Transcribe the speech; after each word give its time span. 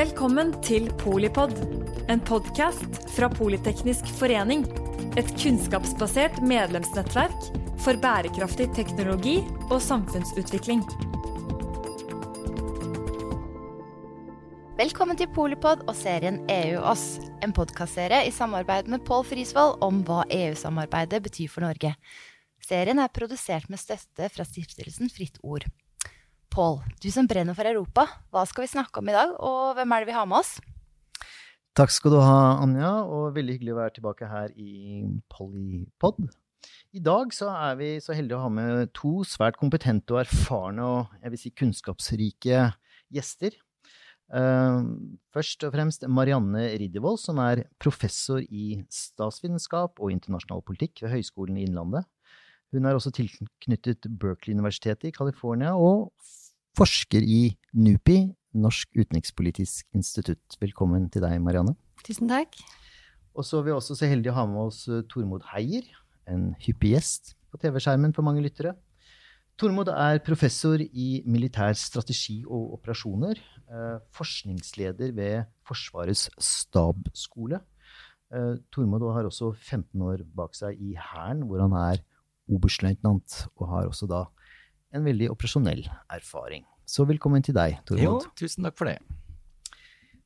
Velkommen 0.00 0.54
til 0.64 0.86
Polipod, 0.96 1.50
en 2.08 2.22
podkast 2.24 2.94
fra 3.12 3.26
Politeknisk 3.28 4.06
forening. 4.16 4.62
Et 5.20 5.28
kunnskapsbasert 5.34 6.38
medlemsnettverk 6.40 7.50
for 7.84 8.00
bærekraftig 8.00 8.70
teknologi 8.78 9.34
og 9.66 9.76
samfunnsutvikling. 9.84 10.80
Velkommen 14.80 15.20
til 15.20 15.28
Polipod 15.36 15.84
og 15.84 15.92
serien 16.00 16.40
EU 16.48 16.80
oss, 16.80 17.18
en 17.44 17.52
podkastserie 17.52 18.22
i 18.24 18.32
samarbeid 18.32 18.88
med 18.88 19.04
Pål 19.04 19.28
Frisvold 19.34 19.84
om 19.84 20.00
hva 20.08 20.22
EU-samarbeidet 20.32 21.20
betyr 21.28 21.52
for 21.52 21.68
Norge. 21.68 21.92
Serien 22.64 23.04
er 23.04 23.12
produsert 23.12 23.68
med 23.68 23.84
støtte 23.84 24.32
fra 24.32 24.48
stiftelsen 24.48 25.12
Fritt 25.12 25.36
Ord. 25.44 25.68
Pål, 26.50 26.80
du 26.98 27.06
som 27.14 27.28
brenner 27.30 27.54
for 27.54 27.68
Europa, 27.68 28.08
hva 28.34 28.42
skal 28.48 28.64
vi 28.64 28.72
snakke 28.72 28.98
om 28.98 29.06
i 29.06 29.14
dag, 29.14 29.36
og 29.38 29.76
hvem 29.78 29.92
er 29.94 30.02
det 30.02 30.08
vi 30.08 30.16
har 30.16 30.26
med 30.26 30.40
oss? 30.40 30.56
Takk 31.78 31.92
skal 31.94 32.16
du 32.16 32.18
ha, 32.18 32.56
Anja, 32.58 32.90
og 33.06 33.36
veldig 33.36 33.54
hyggelig 33.54 33.74
å 33.76 33.78
være 33.78 33.94
tilbake 34.00 34.26
her 34.26 34.50
i 34.58 35.04
Polypod. 35.30 36.18
I 36.90 37.02
dag 37.06 37.30
så 37.36 37.52
er 37.54 37.78
vi 37.78 37.92
så 38.02 38.16
heldige 38.18 38.40
å 38.40 38.48
ha 38.48 38.50
med 38.50 38.90
to 38.98 39.20
svært 39.22 39.60
kompetente 39.60 40.16
og 40.16 40.24
erfarne 40.24 40.88
og 40.88 41.14
jeg 41.20 41.32
vil 41.36 41.42
si 41.44 41.52
kunnskapsrike 41.54 42.64
gjester. 43.14 43.54
Uh, 44.34 44.90
først 45.30 45.62
og 45.66 45.74
fremst 45.76 46.06
Marianne 46.10 46.66
Riddervold, 46.82 47.22
som 47.22 47.38
er 47.46 47.62
professor 47.82 48.42
i 48.42 48.80
statsvitenskap 48.90 50.02
og 50.02 50.10
internasjonal 50.16 50.66
politikk 50.66 51.04
ved 51.06 51.14
Høgskolen 51.14 51.62
i 51.62 51.68
Innlandet. 51.68 52.10
Hun 52.74 52.86
er 52.86 52.98
også 52.98 53.14
tilknyttet 53.14 54.10
Berkeley-universitetet 54.18 55.10
i 55.10 55.14
California 55.14 55.76
og 55.78 56.10
forsker 56.80 57.20
i 57.20 57.40
NUPI, 57.76 58.30
Norsk 58.56 58.88
utenrikspolitisk 58.96 59.84
institutt. 59.94 60.56
Velkommen 60.62 61.10
til 61.12 61.20
deg, 61.20 61.34
Marianne. 61.44 61.74
Tusen 62.06 62.30
takk. 62.30 62.56
Og 63.36 63.44
så 63.44 63.58
er 63.58 63.66
vi 63.66 63.74
også 63.74 63.96
så 63.98 64.08
heldige 64.08 64.32
å 64.32 64.38
ha 64.38 64.44
med 64.48 64.70
oss 64.70 64.86
eh, 64.88 65.02
Tormod 65.10 65.44
Heier, 65.52 65.84
en 66.30 66.54
hyppig 66.64 66.94
gjest 66.94 67.34
på 67.52 67.60
TV-skjermen 67.60 68.14
for 68.16 68.24
mange 68.24 68.40
lyttere. 68.46 68.72
Tormod 69.60 69.90
er 69.92 70.22
professor 70.24 70.80
i 70.80 71.20
militær 71.28 71.76
strategi 71.76 72.38
og 72.46 72.78
operasjoner, 72.78 73.44
eh, 73.68 74.00
forskningsleder 74.16 75.12
ved 75.20 75.52
Forsvarets 75.68 76.30
stabsskole. 76.40 77.60
Eh, 78.32 78.56
Tormod 78.72 79.04
har 79.12 79.28
også 79.28 79.52
15 79.52 80.08
år 80.08 80.24
bak 80.24 80.56
seg 80.56 80.80
i 80.80 80.96
Hæren, 80.96 81.44
hvor 81.44 81.60
han 81.60 81.76
er 81.76 82.00
oberstløytnant, 82.48 83.42
og 83.60 83.68
har 83.68 83.92
også 83.92 84.08
da 84.08 84.24
en 84.96 85.06
veldig 85.06 85.30
operasjonell 85.36 85.84
erfaring. 86.10 86.64
Så 86.90 87.04
velkommen 87.06 87.44
til 87.46 87.54
deg, 87.54 87.76
Tormod. 87.86 88.02
Jo, 88.02 88.32
tusen 88.34 88.66
takk 88.66 88.74
for 88.78 88.90
det. 88.90 88.96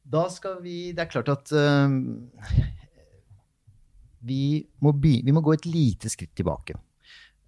Da 0.04 0.24
skal 0.32 0.62
vi 0.64 0.92
Det 0.96 1.02
er 1.02 1.10
klart 1.10 1.28
at 1.28 1.52
uh, 1.52 1.92
vi, 4.24 4.64
må 4.80 4.94
by, 4.96 5.18
vi, 5.26 5.34
må 5.34 5.42
gå 5.44 5.52
et 5.58 5.68
lite 5.68 6.08
skritt 6.12 6.32
tilbake. 6.36 6.78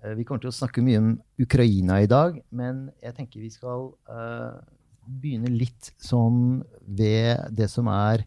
Uh, 0.04 0.12
vi 0.18 0.26
kommer 0.28 0.44
til 0.44 0.52
å 0.52 0.56
snakke 0.58 0.84
mye 0.84 1.00
om 1.00 1.14
Ukraina 1.40 2.02
i 2.04 2.10
dag, 2.10 2.36
men 2.52 2.90
jeg 3.00 3.16
tenker 3.16 3.40
vi 3.40 3.52
skal 3.54 3.88
uh, 4.10 4.60
begynne 5.06 5.54
litt 5.54 5.94
sånn 5.96 6.60
ved 6.84 7.56
det 7.56 7.70
som 7.72 7.88
er 7.92 8.26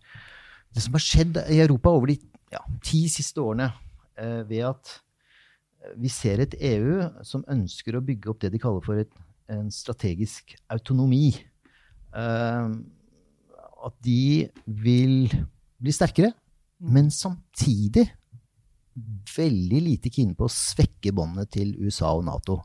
det 0.74 0.86
som 0.86 0.98
har 0.98 1.06
skjedd 1.06 1.38
i 1.50 1.62
Europa 1.62 1.94
over 1.94 2.10
de 2.10 2.18
ja, 2.54 2.64
ti 2.86 3.06
siste 3.12 3.42
årene, 3.42 3.70
ved 4.50 4.66
at 4.68 4.90
vi 6.02 6.10
ser 6.12 6.42
et 6.44 6.54
EU 6.60 7.06
som 7.26 7.46
ønsker 7.50 7.96
å 7.96 8.04
bygge 8.06 8.30
opp 8.32 8.42
det 8.44 8.52
de 8.54 8.60
kaller 8.62 8.84
for 8.86 9.00
et, 9.02 9.12
en 9.50 9.70
strategisk 9.74 10.56
autonomi. 10.72 11.34
Uh, 12.14 12.74
at 13.86 13.96
de 14.04 14.50
vil 14.66 15.30
bli 15.80 15.94
sterkere, 15.96 16.34
mm. 16.80 16.90
men 16.94 17.12
samtidig 17.14 18.08
veldig 19.36 19.82
lite 19.86 20.12
kine 20.12 20.36
på 20.36 20.48
å 20.48 20.52
svekke 20.52 21.14
båndet 21.16 21.54
til 21.56 21.76
USA 21.80 22.12
og 22.18 22.26
Nato. 22.28 22.60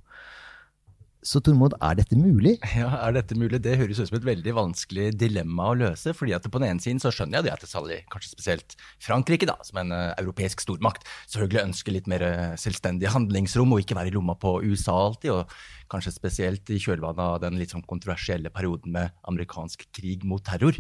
Så 1.25 1.41
Tormod, 1.41 1.73
er 1.81 1.97
dette 1.97 2.19
mulig? 2.21 2.59
Ja, 2.77 2.91
er 3.07 3.15
dette 3.17 3.37
mulig? 3.39 3.63
Det 3.65 3.79
høres 3.81 3.97
ut 3.97 4.11
som 4.11 4.19
et 4.19 4.27
veldig 4.27 4.53
vanskelig 4.59 5.07
dilemma 5.17 5.71
å 5.71 5.77
løse. 5.81 6.13
fordi 6.13 6.35
at 6.37 6.45
På 6.53 6.61
den 6.61 6.69
ene 6.75 6.85
siden 6.85 7.01
så 7.01 7.13
skjønner 7.15 7.41
jeg 7.41 7.47
det 7.47 7.55
at 7.55 7.65
særlig, 7.71 8.03
kanskje 8.13 8.35
spesielt 8.35 8.77
Frankrike, 9.01 9.49
da, 9.49 9.57
som 9.65 9.81
en 9.81 9.95
uh, 9.97 10.13
europeisk 10.21 10.61
stormakt, 10.61 11.09
selvfølgelig 11.33 11.63
ønsker 11.63 11.97
litt 11.97 12.11
mer 12.13 12.27
uh, 12.29 12.53
selvstendig 12.61 13.09
handlingsrom 13.15 13.73
og 13.73 13.81
ikke 13.81 13.97
være 13.97 14.13
i 14.13 14.17
lomma 14.19 14.37
på 14.37 14.59
USA 14.69 14.99
alltid. 15.07 15.33
og 15.33 15.89
Kanskje 15.89 16.13
spesielt 16.13 16.69
i 16.69 16.81
kjølvannet 16.83 17.25
av 17.25 17.41
den 17.47 17.57
litt 17.57 17.73
sånn 17.73 17.89
kontroversielle 17.89 18.53
perioden 18.53 18.93
med 18.93 19.17
amerikansk 19.25 19.89
krig 19.97 20.29
mot 20.29 20.45
terror 20.45 20.77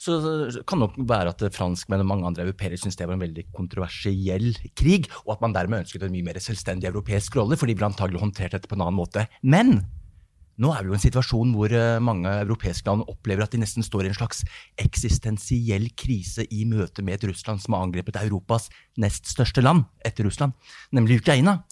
så 0.00 0.16
kan 0.64 0.80
det 0.80 0.86
nok 0.86 0.98
være 1.10 1.34
at 1.34 1.42
franskmenn 1.52 2.00
og 2.00 2.08
mange 2.08 2.28
andre 2.30 2.46
europeere 2.46 2.78
syntes 2.80 2.96
det 2.96 3.08
var 3.08 3.18
en 3.18 3.24
veldig 3.26 3.46
kontroversiell 3.52 4.54
krig, 4.78 5.10
og 5.26 5.34
at 5.36 5.44
man 5.44 5.54
dermed 5.56 5.84
ønsket 5.84 6.06
en 6.06 6.14
mye 6.14 6.24
mer 6.24 6.40
selvstendig 6.40 6.88
europeisk 6.88 7.36
rolle, 7.36 7.58
for 7.60 7.68
de 7.68 7.76
ville 7.76 7.90
antagelig 7.90 8.22
håndtert 8.22 8.56
dette 8.56 8.70
på 8.70 8.78
en 8.78 8.86
annen 8.86 8.96
måte. 8.96 9.26
Men 9.44 9.82
nå 10.60 10.70
er 10.74 10.84
vi 10.84 10.90
jo 10.90 10.94
i 10.94 10.98
en 10.98 11.02
situasjon 11.02 11.52
hvor 11.56 11.72
eh, 11.72 12.02
mange 12.04 12.32
europeiske 12.42 12.88
land 12.88 13.06
opplever 13.08 13.44
at 13.44 13.54
de 13.54 13.62
nesten 13.62 13.84
står 13.84 14.04
i 14.04 14.10
en 14.10 14.16
slags 14.18 14.42
eksistensiell 14.80 15.86
krise 15.96 16.44
i 16.52 16.66
møte 16.68 17.04
med 17.04 17.16
et 17.16 17.26
Russland 17.30 17.62
som 17.62 17.76
har 17.76 17.86
angrepet 17.86 18.18
Europas 18.20 18.68
nest 19.00 19.28
største 19.30 19.64
land 19.64 19.86
etter 20.04 20.28
Russland, 20.28 20.52
nemlig 20.96 21.22
Ukraina. 21.22 21.62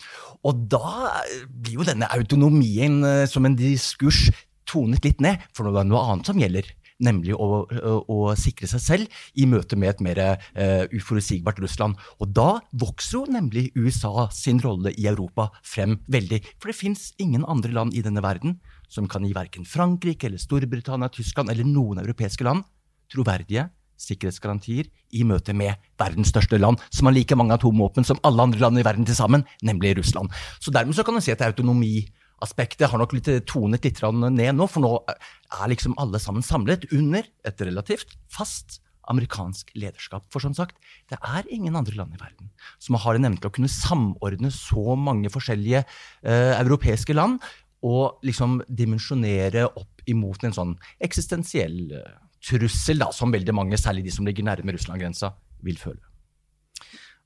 Og 0.40 0.64
da 0.72 1.12
blir 1.48 1.82
jo 1.82 1.88
denne 1.88 2.08
autonomien 2.16 3.02
eh, 3.04 3.24
som 3.28 3.48
en 3.48 3.58
diskurs 3.58 4.28
tonet 4.68 5.04
litt 5.04 5.20
ned, 5.24 5.44
for 5.56 5.64
nå 5.64 5.72
er 5.72 5.84
det 5.84 5.90
noe 5.92 6.04
annet 6.12 6.28
som 6.28 6.40
gjelder 6.40 6.72
nemlig 7.04 7.34
å, 7.36 7.64
å, 7.68 8.18
sikre 8.38 8.68
seg 8.70 8.82
selv 8.82 9.20
i 9.38 9.46
møte 9.50 9.78
med 9.78 9.92
et 9.92 10.02
mer 10.04 10.20
uh, 10.24 10.84
uforutsigbart 10.94 11.60
Russland. 11.62 11.98
Og 12.18 12.32
da 12.34 12.58
vokser 12.72 13.20
jo 13.20 13.24
nemlig 13.38 13.68
USA 13.78 14.28
sin 14.34 14.60
rolle 14.62 14.92
i 14.96 15.06
Europa 15.10 15.48
frem 15.62 15.98
veldig. 16.10 16.42
For 16.58 16.72
det 16.72 16.78
fins 16.80 17.12
ingen 17.22 17.46
andre 17.48 17.74
land 17.74 17.94
i 17.94 18.04
denne 18.04 18.24
verden 18.24 18.58
som 18.88 19.08
kan 19.10 19.26
gi 19.26 19.34
verken 19.36 19.68
Frankrike 19.68 20.28
eller 20.28 20.42
Storbritannia, 20.42 21.10
Tyskland 21.12 21.52
eller 21.52 21.66
noen 21.68 22.00
europeiske 22.02 22.46
land 22.46 22.66
troverdige 23.12 23.68
sikkerhetsgarantier 23.98 24.86
i 25.18 25.24
møte 25.26 25.54
med 25.56 25.74
verdens 25.98 26.30
største 26.30 26.58
land, 26.60 26.78
som 26.94 27.08
har 27.08 27.16
like 27.16 27.36
mange 27.38 27.56
atomvåpen 27.56 28.06
som 28.06 28.20
alle 28.26 28.44
andre 28.46 28.62
land 28.62 28.78
i 28.78 28.86
verden 28.86 29.08
til 29.08 29.18
sammen, 29.18 29.44
nemlig 29.66 29.96
Russland. 29.98 30.30
Så 30.62 30.70
dermed 30.74 30.94
så 30.94 31.04
kan 31.06 31.18
du 31.18 31.24
si 31.24 31.34
at 31.34 31.42
autonomi 31.42 32.06
aspektet 32.44 32.88
har 32.90 33.00
nok 33.00 33.14
litt 33.16 33.30
tonet 33.50 33.84
litt 33.86 34.02
ned 34.02 34.56
nå, 34.56 34.66
for 34.70 34.84
nå 34.84 34.92
er 35.08 35.72
liksom 35.72 35.96
alle 35.98 36.20
sammen 36.22 36.44
samlet 36.44 36.86
under 36.94 37.26
et 37.46 37.64
relativt 37.66 38.16
fast 38.32 38.80
amerikansk 39.08 39.72
lederskap. 39.78 40.26
For 40.32 40.44
som 40.44 40.54
sagt, 40.56 40.76
det 41.10 41.18
er 41.24 41.48
ingen 41.52 41.76
andre 41.78 41.96
land 41.96 42.14
i 42.14 42.20
verden 42.20 42.50
som 42.82 42.98
har 43.00 43.16
en 43.16 43.28
evne 43.28 43.40
til 43.40 43.50
å 43.50 43.54
kunne 43.56 43.72
samordne 43.72 44.52
så 44.54 44.96
mange 44.98 45.32
forskjellige 45.32 45.82
eh, 45.82 46.54
europeiske 46.58 47.16
land 47.16 47.40
og 47.86 48.24
liksom 48.26 48.58
dimensjonere 48.68 49.68
opp 49.68 50.02
imot 50.10 50.44
en 50.44 50.56
sånn 50.56 50.74
eksistensiell 51.04 51.78
eh, 51.94 52.18
trussel 52.44 53.02
da, 53.02 53.10
som 53.14 53.32
veldig 53.34 53.54
mange, 53.56 53.78
særlig 53.80 54.06
de 54.06 54.14
som 54.14 54.26
ligger 54.28 54.46
nærme 54.46 54.74
Russland-grensa, 54.74 55.32
vil 55.66 55.78
føle. 55.80 56.02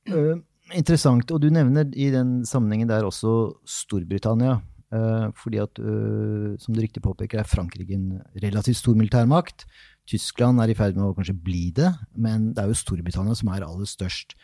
Uh, 0.09 0.41
interessant. 0.75 1.31
Og 1.34 1.43
du 1.43 1.50
nevner 1.53 1.91
i 1.93 2.09
den 2.15 2.43
sammenhengen 2.49 2.91
der 2.91 3.06
også 3.06 3.53
Storbritannia. 3.69 4.61
Uh, 4.92 5.30
fordi 5.41 5.56
at, 5.62 5.78
uh, 5.80 6.53
som 6.60 6.75
du 6.75 6.82
riktig 6.82 7.00
påpeker, 7.00 7.41
er 7.41 7.48
Frankrike 7.48 7.94
en 7.97 8.20
relativt 8.42 8.76
stor 8.76 8.97
militærmakt. 8.98 9.64
Tyskland 10.08 10.60
er 10.60 10.69
i 10.69 10.76
ferd 10.76 10.98
med 10.98 11.06
å 11.06 11.14
kanskje 11.16 11.36
bli 11.38 11.70
det, 11.72 11.88
men 12.12 12.50
det 12.53 12.60
er 12.60 12.69
jo 12.69 12.76
Storbritannia 12.76 13.36
som 13.38 13.48
er 13.54 13.64
aller 13.64 13.88
størst. 13.88 14.36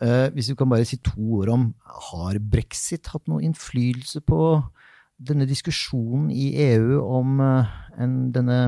Uh, 0.00 0.32
hvis 0.32 0.48
du 0.48 0.56
kan 0.56 0.70
bare 0.72 0.86
si 0.88 0.98
to 1.00 1.16
ord 1.38 1.48
om 1.48 1.62
Har 2.12 2.36
brexit 2.52 3.08
hatt 3.08 3.24
noe 3.32 3.40
innflytelse 3.44 4.20
på 4.28 4.40
denne 5.16 5.46
diskusjonen 5.48 6.28
i 6.28 6.50
EU 6.66 6.98
om 7.00 7.38
en, 7.40 8.16
denne 8.32 8.58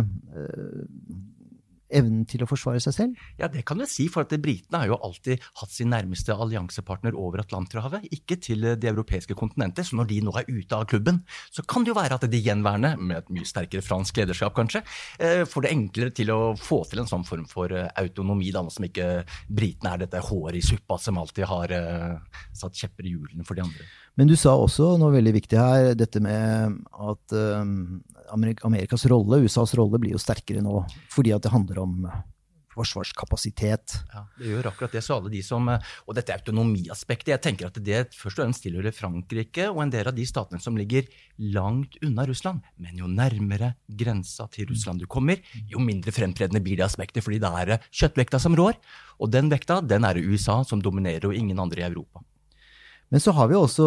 evnen 1.88 2.26
til 2.29 2.44
å 2.44 2.49
forsvare 2.50 2.82
seg 2.82 2.96
selv? 2.96 3.23
Ja, 3.40 3.49
det 3.52 3.64
kan 3.69 3.81
du 3.81 3.87
si, 3.88 4.08
for 4.12 4.26
at 4.26 4.35
britene 4.43 4.82
har 4.82 4.93
jo 4.93 5.00
alltid 5.05 5.43
hatt 5.61 5.75
sin 5.75 5.93
nærmeste 5.93 6.35
alliansepartner 6.35 7.17
over 7.19 7.43
Atlanterhavet, 7.43 8.08
ikke 8.14 8.38
til 8.44 8.67
det 8.81 8.90
europeiske 8.90 9.37
kontinentet. 9.38 9.88
Så 9.88 9.99
når 9.99 10.11
de 10.12 10.20
nå 10.26 10.35
er 10.38 10.49
ute 10.50 10.76
av 10.76 10.87
klubben, 10.90 11.23
så 11.55 11.64
kan 11.69 11.85
det 11.85 11.93
jo 11.93 11.99
være 11.99 12.19
at 12.19 12.29
de 12.29 12.43
gjenværende, 12.43 12.94
med 12.99 13.23
et 13.23 13.32
mye 13.35 13.49
sterkere 13.49 13.85
fransk 13.85 14.20
lederskap 14.20 14.56
kanskje, 14.56 14.82
eh, 15.19 15.44
får 15.49 15.64
det 15.64 15.75
enklere 15.75 16.14
til 16.14 16.32
å 16.35 16.40
få 16.58 16.82
til 16.90 17.02
en 17.02 17.11
sånn 17.11 17.26
form 17.29 17.46
for 17.49 17.73
eh, 17.73 17.88
autonomi, 18.02 18.50
da, 18.55 18.64
som 18.73 18.87
ikke 18.88 19.08
britene 19.49 19.94
er 19.94 20.05
dette 20.05 20.23
håret 20.29 20.58
i 20.58 20.64
suppa 20.64 20.99
som 21.00 21.19
alltid 21.20 21.49
har 21.49 21.73
uh, 21.73 22.43
satt 22.56 22.76
kjepper 22.76 23.06
i 23.06 23.14
hjulene 23.14 23.46
for 23.46 23.58
de 23.58 23.64
andre. 23.64 23.87
Men 24.19 24.26
du 24.26 24.35
sa 24.35 24.56
også 24.59 24.97
noe 24.99 25.15
veldig 25.15 25.32
viktig 25.37 25.59
her, 25.61 25.93
dette 25.94 26.19
med 26.19 26.75
at 26.91 27.35
um, 27.38 28.00
Amerikas 28.35 29.06
rolle, 29.06 29.44
USAs 29.47 29.76
rolle, 29.79 30.00
blir 30.03 30.17
jo 30.17 30.23
sterkere 30.23 30.65
nå 30.65 30.81
fordi 31.12 31.31
at 31.37 31.44
det 31.47 31.55
handler 31.55 31.79
om 31.85 32.09
forsvarskapasitet. 32.79 33.94
Ja, 34.12 34.25
det 34.38 34.53
gjør 34.53 34.69
akkurat 34.70 34.94
det. 34.94 35.03
Så 35.06 35.17
alle 35.17 35.31
de 35.32 35.43
som, 35.43 35.69
eh, 35.69 35.79
Og 36.06 36.15
dette 36.15 36.32
er 36.32 36.38
autonomiaspektet. 36.38 37.32
Jeg 37.35 37.43
tenker 37.43 37.67
at 37.67 37.79
det 37.82 38.15
først 38.15 38.38
og 38.38 38.44
fremst 38.44 38.62
tilhører 38.62 38.94
Frankrike 38.94 39.69
og 39.70 39.82
en 39.82 39.91
del 39.91 40.06
av 40.06 40.15
de 40.15 40.25
statene 40.26 40.61
som 40.61 40.76
ligger 40.76 41.06
langt 41.38 41.97
unna 42.03 42.26
Russland. 42.26 42.62
Men 42.79 42.97
jo 42.97 43.06
nærmere 43.06 43.75
grensa 43.91 44.49
til 44.50 44.67
Russland 44.67 45.00
du 45.00 45.06
kommer, 45.06 45.38
jo 45.67 45.79
mindre 45.79 46.12
fremtredende 46.12 46.62
blir 46.62 46.76
det 46.76 46.87
aspektet, 46.87 47.23
fordi 47.23 47.41
da 47.41 47.55
er 47.59 47.67
det 47.67 47.81
kjøttvekta 47.91 48.38
som 48.41 48.55
rår. 48.55 48.75
Og 49.21 49.31
den 49.31 49.49
vekta 49.49 49.81
den 49.81 50.05
er 50.05 50.14
det 50.14 50.26
USA 50.26 50.62
som 50.64 50.81
dominerer, 50.81 51.26
og 51.26 51.35
ingen 51.35 51.59
andre 51.59 51.82
i 51.82 51.91
Europa. 51.91 52.23
Men 53.13 53.23
så 53.25 53.33
har 53.37 53.49
vi 53.51 53.57
også 53.59 53.87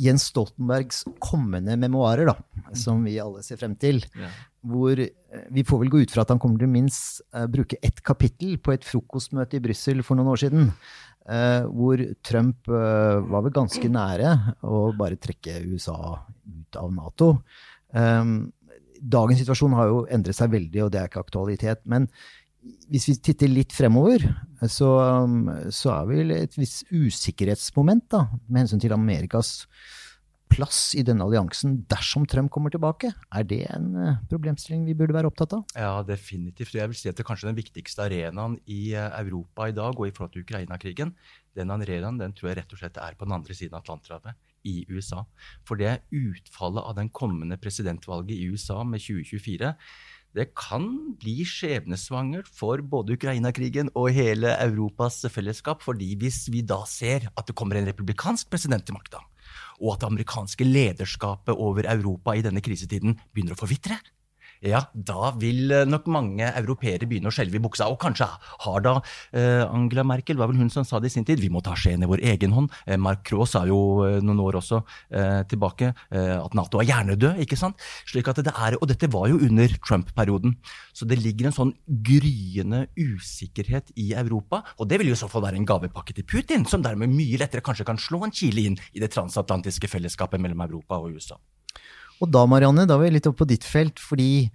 Jens 0.00 0.26
Stoltenbergs 0.32 1.04
kommende 1.22 1.76
memoarer, 1.78 2.26
da, 2.26 2.34
som 2.76 3.04
vi 3.06 3.16
alle 3.22 3.44
ser 3.46 3.60
frem 3.60 3.76
til. 3.78 4.02
Ja. 4.18 4.30
Hvor 4.66 4.98
eh, 4.98 5.44
vi 5.54 5.64
får 5.66 5.82
vel 5.84 5.92
gå 5.92 6.02
ut 6.02 6.14
fra 6.14 6.24
at 6.24 6.32
han 6.32 6.40
kommer 6.42 6.62
til 6.62 6.72
minst 6.72 7.22
uh, 7.36 7.44
bruke 7.50 7.78
ett 7.84 8.02
kapittel 8.02 8.56
på 8.58 8.74
et 8.74 8.86
frokostmøte 8.86 9.58
i 9.58 9.62
Brussel 9.62 10.02
for 10.06 10.18
noen 10.18 10.32
år 10.32 10.42
siden. 10.42 10.72
Uh, 11.24 11.62
hvor 11.70 12.00
Trump 12.26 12.66
uh, 12.68 13.22
var 13.30 13.46
vel 13.46 13.54
ganske 13.54 13.88
nære 13.88 14.34
å 14.66 14.88
bare 14.98 15.20
trekke 15.20 15.62
USA 15.70 15.96
ut 16.18 16.80
av 16.80 16.90
Nato. 16.92 17.30
Um, 17.94 18.50
dagens 18.98 19.40
situasjon 19.44 19.76
har 19.78 19.92
jo 19.92 20.04
endret 20.12 20.36
seg 20.36 20.52
veldig, 20.52 20.82
og 20.84 20.92
det 20.92 21.00
er 21.00 21.10
ikke 21.10 21.22
aktualitet. 21.22 21.84
Men 21.88 22.08
hvis 22.92 23.08
vi 23.10 23.16
titter 23.30 23.50
litt 23.50 23.74
fremover, 23.74 24.24
så, 24.70 24.88
så 25.74 25.92
er 25.96 26.08
vel 26.08 26.32
et 26.36 26.56
visst 26.56 26.86
usikkerhetsmoment 26.92 28.06
da, 28.14 28.24
med 28.48 28.64
hensyn 28.64 28.82
til 28.82 28.94
Amerikas 28.96 29.58
plass 30.54 30.92
i 30.94 31.02
denne 31.06 31.24
alliansen 31.26 31.80
dersom 31.90 32.26
Trump 32.30 32.52
kommer 32.54 32.72
tilbake. 32.72 33.10
Er 33.34 33.46
det 33.48 33.64
en 33.74 33.88
uh, 33.98 34.20
problemstilling 34.30 34.84
vi 34.86 34.94
burde 34.98 35.16
være 35.16 35.30
opptatt 35.30 35.56
av? 35.56 35.64
Ja, 35.74 35.94
definitivt. 36.06 36.76
Jeg 36.76 36.90
vil 36.92 36.98
si 36.98 37.10
at 37.10 37.18
det 37.18 37.24
er 37.24 37.30
kanskje 37.30 37.50
den 37.50 37.58
viktigste 37.58 38.04
arenaen 38.06 38.56
i 38.70 38.94
eh, 38.94 39.18
Europa 39.18 39.68
i 39.70 39.74
dag, 39.76 39.98
og 39.98 40.06
i 40.06 40.14
forhold 40.14 40.34
til 40.36 40.44
Ukraina-krigen, 40.46 41.14
den 41.58 41.74
arenaen 41.74 42.20
den 42.20 42.34
tror 42.36 42.52
jeg 42.52 42.60
rett 42.60 42.74
og 42.76 42.82
slett 42.82 43.00
er 43.02 43.18
på 43.18 43.26
den 43.26 43.36
andre 43.36 43.56
siden 43.56 43.74
av 43.74 43.82
Atlanterhavet, 43.82 44.38
i 44.64 44.78
USA. 44.88 45.24
For 45.68 45.80
det 45.80 45.98
utfallet 46.14 46.86
av 46.86 46.96
den 46.96 47.10
kommende 47.12 47.58
presidentvalget 47.60 48.38
i 48.38 48.46
USA 48.48 48.78
med 48.86 49.02
2024 49.02 49.74
det 50.34 50.48
kan 50.58 50.86
bli 51.22 51.44
skjebnesvangert 51.46 52.48
for 52.50 52.82
både 52.82 53.14
Ukraina-krigen 53.14 53.92
og 53.94 54.10
hele 54.16 54.50
Europas 54.64 55.22
fellesskap. 55.30 55.82
fordi 55.82 56.16
hvis 56.18 56.48
vi 56.50 56.62
da 56.62 56.82
ser 56.86 57.28
at 57.36 57.46
det 57.46 57.54
kommer 57.54 57.76
en 57.76 57.86
republikansk 57.86 58.50
president 58.50 58.84
til 58.84 58.94
makta, 58.94 59.22
og 59.80 59.94
at 59.94 60.00
det 60.00 60.10
amerikanske 60.10 60.64
lederskapet 60.64 61.54
over 61.54 61.86
Europa 61.86 62.34
i 62.34 62.42
denne 62.42 62.60
krisetiden 62.60 63.18
begynner 63.32 63.54
å 63.54 63.62
forvitre, 63.62 63.98
ja, 64.62 64.84
da 64.94 65.32
vil 65.40 65.72
eh, 65.72 65.86
nok 65.88 66.06
mange 66.12 66.46
europeere 66.50 67.08
begynne 67.08 67.30
å 67.30 67.34
skjelve 67.34 67.58
i 67.58 67.62
buksa. 67.64 67.88
Og 67.92 67.98
kanskje 68.02 68.28
har 68.28 68.84
da 68.84 68.94
eh, 69.32 69.64
Angela 69.64 70.04
Merkel, 70.06 70.38
var 70.40 70.50
vel 70.50 70.60
hun 70.62 70.72
som 70.72 70.86
sa 70.86 71.00
det 71.02 71.10
i 71.10 71.14
sin 71.16 71.26
tid, 71.26 71.42
vi 71.42 71.50
må 71.52 71.62
ta 71.64 71.74
skjeen 71.78 72.04
i 72.04 72.10
vår 72.10 72.22
egen 72.34 72.54
hånd. 72.56 72.72
Eh, 72.86 72.98
Kraae 73.24 73.48
sa 73.48 73.64
jo 73.68 73.78
eh, 74.06 74.20
noen 74.24 74.42
år 74.44 74.60
også 74.60 74.80
eh, 75.14 75.40
tilbake 75.50 75.92
eh, 75.92 76.36
at 76.38 76.56
Nato 76.56 76.80
er 76.82 76.88
hjernedød, 76.90 77.40
ikke 77.44 77.58
sant. 77.60 77.80
Slik 78.10 78.30
at 78.30 78.42
det 78.44 78.54
er, 78.54 78.78
Og 78.80 78.88
dette 78.90 79.10
var 79.12 79.28
jo 79.32 79.40
under 79.42 79.78
Trump-perioden. 79.84 80.56
Så 80.94 81.08
det 81.08 81.20
ligger 81.22 81.50
en 81.50 81.56
sånn 81.56 81.74
gryende 81.86 82.86
usikkerhet 82.98 83.92
i 84.00 84.12
Europa. 84.18 84.62
Og 84.78 84.88
det 84.90 85.00
vil 85.00 85.12
jo 85.12 85.18
så 85.18 85.30
fall 85.30 85.46
være 85.46 85.60
en 85.60 85.68
gavepakke 85.68 86.16
til 86.16 86.26
Putin, 86.28 86.66
som 86.68 86.84
dermed 86.84 87.12
mye 87.12 87.40
lettere 87.40 87.64
kanskje 87.64 87.88
kan 87.88 88.00
slå 88.00 88.24
en 88.26 88.34
kile 88.34 88.68
inn 88.70 88.78
i 88.94 89.02
det 89.02 89.12
transatlantiske 89.14 89.90
fellesskapet 89.90 90.42
mellom 90.42 90.64
Europa 90.66 91.00
og 91.00 91.18
USA. 91.18 91.38
Og 92.22 92.30
da, 92.30 92.44
Marianne, 92.48 92.86
da 92.88 92.96
var 92.98 93.08
vi 93.08 93.16
litt 93.16 93.28
oppe 93.28 93.42
på 93.42 93.50
ditt 93.50 93.66
felt, 93.66 94.00
fordi 94.00 94.46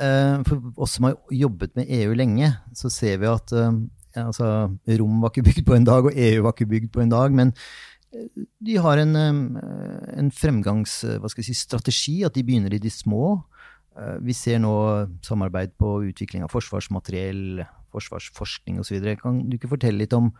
eh, 0.00 0.36
for 0.46 0.84
oss 0.84 0.96
som 0.98 1.08
har 1.08 1.16
jobbet 1.34 1.76
med 1.78 1.90
EU 2.00 2.16
lenge, 2.18 2.52
så 2.76 2.90
ser 2.92 3.20
vi 3.22 3.30
at 3.30 3.54
eh, 3.56 3.78
altså, 4.24 4.68
Rom 5.00 5.22
var 5.22 5.32
ikke 5.32 5.46
bygd 5.48 5.64
på 5.68 5.76
en 5.78 5.88
dag, 5.88 6.08
og 6.08 6.16
EU 6.16 6.42
var 6.46 6.56
ikke 6.56 6.70
bygd 6.74 6.90
på 6.94 7.04
en 7.04 7.14
dag. 7.14 7.34
Men 7.34 7.54
eh, 8.12 8.28
de 8.64 8.78
har 8.84 9.02
en, 9.02 9.16
eh, 9.16 10.18
en 10.18 10.30
fremgangsstrategi, 10.34 12.20
at 12.28 12.36
de 12.36 12.44
begynner 12.46 12.76
i 12.76 12.82
de 12.82 12.92
små. 12.92 13.38
Eh, 13.98 14.16
Vi 14.22 14.36
ser 14.36 14.62
nå 14.62 14.74
samarbeid 15.24 15.76
på 15.80 15.98
utvikling 16.10 16.44
av 16.46 16.52
forsvarsmateriell, 16.54 17.64
forsvarsforskning 17.94 18.80
osv. 18.82 19.00
Kan 19.20 19.46
du 19.48 19.56
ikke 19.56 19.72
fortelle 19.72 20.04
litt 20.04 20.12
om 20.16 20.32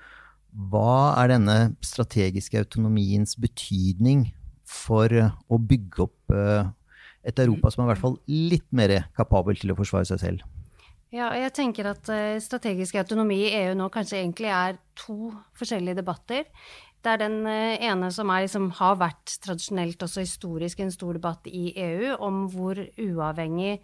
hva 0.53 1.15
er 1.21 1.35
denne 1.35 1.57
strategiske 1.85 2.57
autonomiens 2.61 3.37
betydning 3.37 4.31
for 4.69 5.13
eh, 5.13 5.33
å 5.49 5.59
bygge 5.59 6.05
opp 6.05 6.35
eh, 6.35 6.69
et 7.29 7.41
Europa 7.43 7.73
som 7.73 7.83
er 7.83 7.89
i 7.89 7.93
hvert 7.93 8.05
fall 8.05 8.19
litt 8.31 8.69
mer 8.77 8.95
kapabel 9.17 9.59
til 9.59 9.73
å 9.73 9.79
forsvare 9.79 10.09
seg 10.09 10.23
selv? 10.23 10.45
Ja, 11.15 11.31
jeg 11.41 11.55
tenker 11.57 11.89
at 11.95 12.11
eh, 12.13 12.37
strategisk 12.45 12.99
autonomi 13.01 13.41
i 13.47 13.55
EU 13.63 13.73
nå 13.79 13.89
kanskje 13.93 14.21
egentlig 14.21 14.53
er 14.53 14.77
to 14.99 15.33
forskjellige 15.59 16.03
debatter. 16.03 16.45
Det 16.99 17.15
er 17.15 17.21
den 17.23 17.47
ene 17.47 18.09
som 18.11 18.29
er, 18.35 18.43
liksom, 18.43 18.73
har 18.75 18.97
vært 18.99 19.37
tradisjonelt 19.45 20.03
også 20.03 20.25
historisk 20.25 20.81
en 20.83 20.91
stor 20.91 21.15
debatt 21.15 21.47
i 21.47 21.71
EU, 21.79 22.17
om 22.27 22.41
hvor 22.51 22.81
uavhengig 22.99 23.77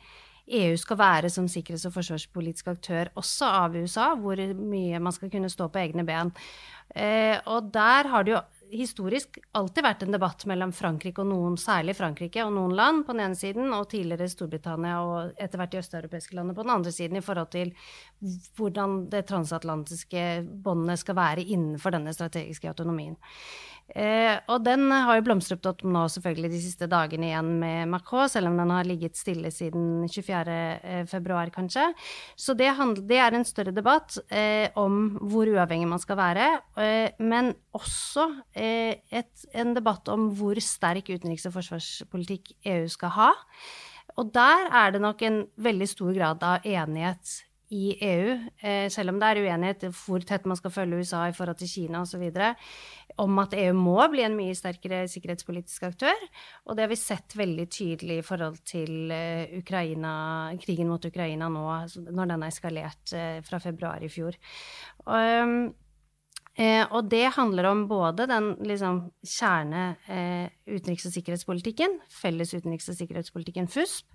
EU 0.45 0.77
skal 0.77 0.99
være 1.01 1.31
som 1.33 1.47
sikkerhets- 1.49 1.87
og 1.89 1.95
forsvarspolitisk 1.95 2.69
aktør 2.75 3.09
også 3.17 3.49
av 3.49 3.77
USA, 3.79 4.11
hvor 4.15 4.37
mye 4.59 5.01
man 5.01 5.15
skal 5.15 5.31
kunne 5.33 5.49
stå 5.49 5.71
på 5.73 5.81
egne 5.81 6.05
ben. 6.05 6.33
Eh, 6.95 7.39
og 7.47 7.73
der 7.73 8.11
har 8.13 8.25
det 8.25 8.35
jo 8.35 8.43
historisk 8.73 9.39
alltid 9.57 9.85
vært 9.85 10.05
en 10.05 10.15
debatt 10.15 10.45
mellom 10.51 10.73
Frankrike 10.75 11.23
og 11.23 11.29
noen, 11.31 11.59
særlig 11.61 11.97
Frankrike 11.99 12.45
og 12.45 12.55
noen 12.57 12.75
land 12.77 13.03
på 13.07 13.15
den 13.15 13.25
ene 13.27 13.39
siden, 13.39 13.73
og 13.77 13.89
tidligere 13.93 14.29
Storbritannia 14.31 15.01
og 15.05 15.35
etter 15.43 15.61
hvert 15.61 15.75
de 15.75 15.83
østeuropeiske 15.83 16.39
landene 16.39 16.57
på 16.57 16.65
den 16.67 16.75
andre 16.77 16.95
siden, 16.95 17.19
i 17.21 17.25
forhold 17.25 17.53
til 17.55 17.75
hvordan 18.57 19.05
det 19.13 19.25
transatlantiske 19.31 20.25
båndet 20.65 21.03
skal 21.03 21.19
være 21.19 21.47
innenfor 21.47 21.95
denne 21.95 22.15
strategiske 22.17 22.71
autonomien. 22.71 23.19
Eh, 23.93 24.39
og 24.49 24.63
den 24.65 24.89
har 24.89 25.19
jo 25.19 25.25
blomstret 25.27 25.67
opp 25.69 25.83
nå 25.85 26.07
selvfølgelig 26.09 26.51
de 26.55 26.61
siste 26.63 26.89
dagene 26.91 27.29
igjen 27.29 27.51
med 27.61 27.91
Macron, 27.93 28.31
selv 28.33 28.49
om 28.49 28.57
den 28.59 28.73
har 28.73 28.89
ligget 28.89 29.19
stille 29.19 29.53
siden 29.53 30.07
24. 30.09 30.57
februar, 31.11 31.53
kanskje. 31.53 31.91
Så 32.33 32.57
det, 32.59 32.73
handler, 32.79 33.05
det 33.11 33.21
er 33.21 33.37
en 33.37 33.47
større 33.47 33.75
debatt 33.77 34.17
eh, 34.33 34.73
om 34.81 35.19
hvor 35.21 35.51
uavhengig 35.53 35.91
man 35.91 36.03
skal 36.03 36.19
være, 36.19 36.51
eh, 36.81 37.13
men 37.21 37.53
også 37.77 38.29
eh, 38.57 39.05
et, 39.13 39.49
en 39.53 39.77
debatt 39.77 40.09
om 40.13 40.31
hvor 40.39 40.59
sterk 40.65 41.13
utenriks- 41.13 41.47
og 41.51 41.59
forsvarspolitikk 41.59 42.55
EU 42.65 42.89
skal 42.91 43.15
ha. 43.19 43.33
Og 44.17 44.31
der 44.35 44.71
er 44.71 44.95
det 44.95 45.03
nok 45.03 45.23
en 45.27 45.43
veldig 45.61 45.91
stor 45.91 46.15
grad 46.17 46.45
av 46.47 46.65
enighet 46.65 47.43
i 47.73 47.95
EU, 48.05 48.35
eh, 48.61 48.89
selv 48.93 49.13
om 49.13 49.21
det 49.21 49.31
er 49.31 49.41
uenighet 49.45 49.87
hvor 50.05 50.25
tett 50.27 50.45
man 50.49 50.59
skal 50.59 50.73
følge 50.75 51.01
USA 51.01 51.23
i 51.29 51.37
forhold 51.37 51.61
til 51.61 51.71
Kina 51.71 52.03
osv., 52.05 52.25
om 53.23 53.39
at 53.39 53.55
EU 53.55 53.73
må 53.79 53.97
bli 54.11 54.25
en 54.27 54.37
mye 54.37 54.57
sterkere 54.59 55.05
sikkerhetspolitisk 55.09 55.87
aktør. 55.87 56.27
Og 56.67 56.75
det 56.77 56.85
har 56.85 56.91
vi 56.91 56.99
sett 56.99 57.37
veldig 57.39 57.69
tydelig 57.71 58.19
i 58.21 58.27
forhold 58.27 58.59
til 58.67 59.13
eh, 59.15 59.55
Ukraina, 59.61 60.15
krigen 60.61 60.91
mot 60.91 61.05
Ukraina 61.05 61.49
nå, 61.53 61.65
når 62.11 62.35
den 62.35 62.43
er 62.43 62.51
eskalert 62.51 63.15
eh, 63.17 63.41
fra 63.47 63.63
februar 63.63 64.03
i 64.05 64.13
fjor. 64.13 64.37
Og, 65.07 65.73
Eh, 66.55 66.85
og 66.95 67.09
det 67.11 67.35
handler 67.35 67.67
om 67.67 67.87
både 67.91 68.29
den 68.31 68.53
liksom, 68.63 69.09
kjerne 69.27 69.97
eh, 70.07 70.47
utenriks- 70.71 71.09
og 71.09 71.15
sikkerhetspolitikken, 71.17 71.99
felles 72.15 72.55
utenriks- 72.55 72.93
og 72.93 72.99
sikkerhetspolitikken, 73.01 73.67
FUSP. 73.67 74.07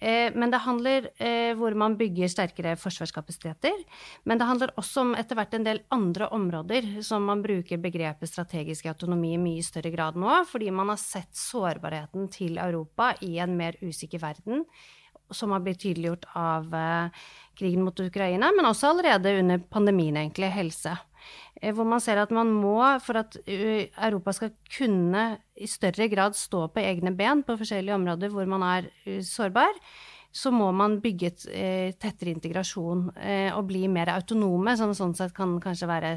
Eh, 0.00 0.32
men 0.34 0.50
det 0.50 0.62
handler 0.64 1.10
eh, 1.16 1.52
hvor 1.58 1.74
man 1.78 1.96
bygger 1.98 2.30
sterkere 2.30 2.74
forsvarskapasiteter. 2.80 3.84
Men 4.24 4.40
det 4.40 4.48
handler 4.48 4.72
også 4.80 5.04
om 5.04 5.12
etter 5.18 5.38
hvert 5.38 5.54
en 5.58 5.66
del 5.66 5.82
andre 5.94 6.30
områder 6.34 6.88
som 7.06 7.26
man 7.28 7.44
bruker 7.44 7.82
begrepet 7.82 8.30
strategisk 8.30 8.88
autonomi 8.90 9.34
i 9.36 9.42
mye 9.42 9.62
større 9.66 9.92
grad 9.94 10.18
nå, 10.18 10.42
fordi 10.48 10.72
man 10.74 10.90
har 10.94 11.00
sett 11.00 11.30
sårbarheten 11.38 12.26
til 12.32 12.58
Europa 12.58 13.12
i 13.22 13.36
en 13.42 13.56
mer 13.58 13.78
usikker 13.82 14.22
verden 14.22 14.66
som 15.32 15.52
har 15.54 15.62
blitt 15.64 15.80
tydeliggjort 15.80 16.26
av 16.36 16.74
eh, 16.74 17.22
krigen 17.58 17.84
mot 17.86 18.00
Ukraina, 18.00 18.50
men 18.56 18.68
også 18.68 18.90
allerede 18.90 19.38
under 19.40 19.62
pandemien, 19.72 20.18
egentlig, 20.20 20.50
helse. 20.52 20.96
Eh, 21.60 21.72
hvor 21.74 21.88
man 21.88 22.02
ser 22.02 22.20
at 22.22 22.32
man 22.34 22.52
må, 22.54 22.78
for 23.04 23.20
at 23.22 23.36
Europa 23.46 24.34
skal 24.36 24.54
kunne 24.72 25.26
i 25.56 25.68
større 25.70 26.08
grad 26.12 26.38
stå 26.38 26.66
på 26.72 26.82
egne 26.82 27.14
ben 27.16 27.44
på 27.46 27.58
forskjellige 27.60 27.98
områder 27.98 28.32
hvor 28.32 28.48
man 28.50 28.64
er 28.66 28.90
sårbar, 29.26 29.76
så 30.32 30.50
må 30.52 30.70
man 30.72 30.96
bygge 31.04 31.28
et 31.28 31.42
eh, 31.52 31.90
tettere 32.00 32.32
integrasjon 32.32 33.10
eh, 33.20 33.50
og 33.52 33.66
bli 33.68 33.84
mer 33.92 34.14
autonome, 34.14 34.74
som 34.80 34.94
sånn 34.96 35.12
sett 35.16 35.34
kan 35.36 35.58
kanskje 35.60 35.88
være 35.90 36.12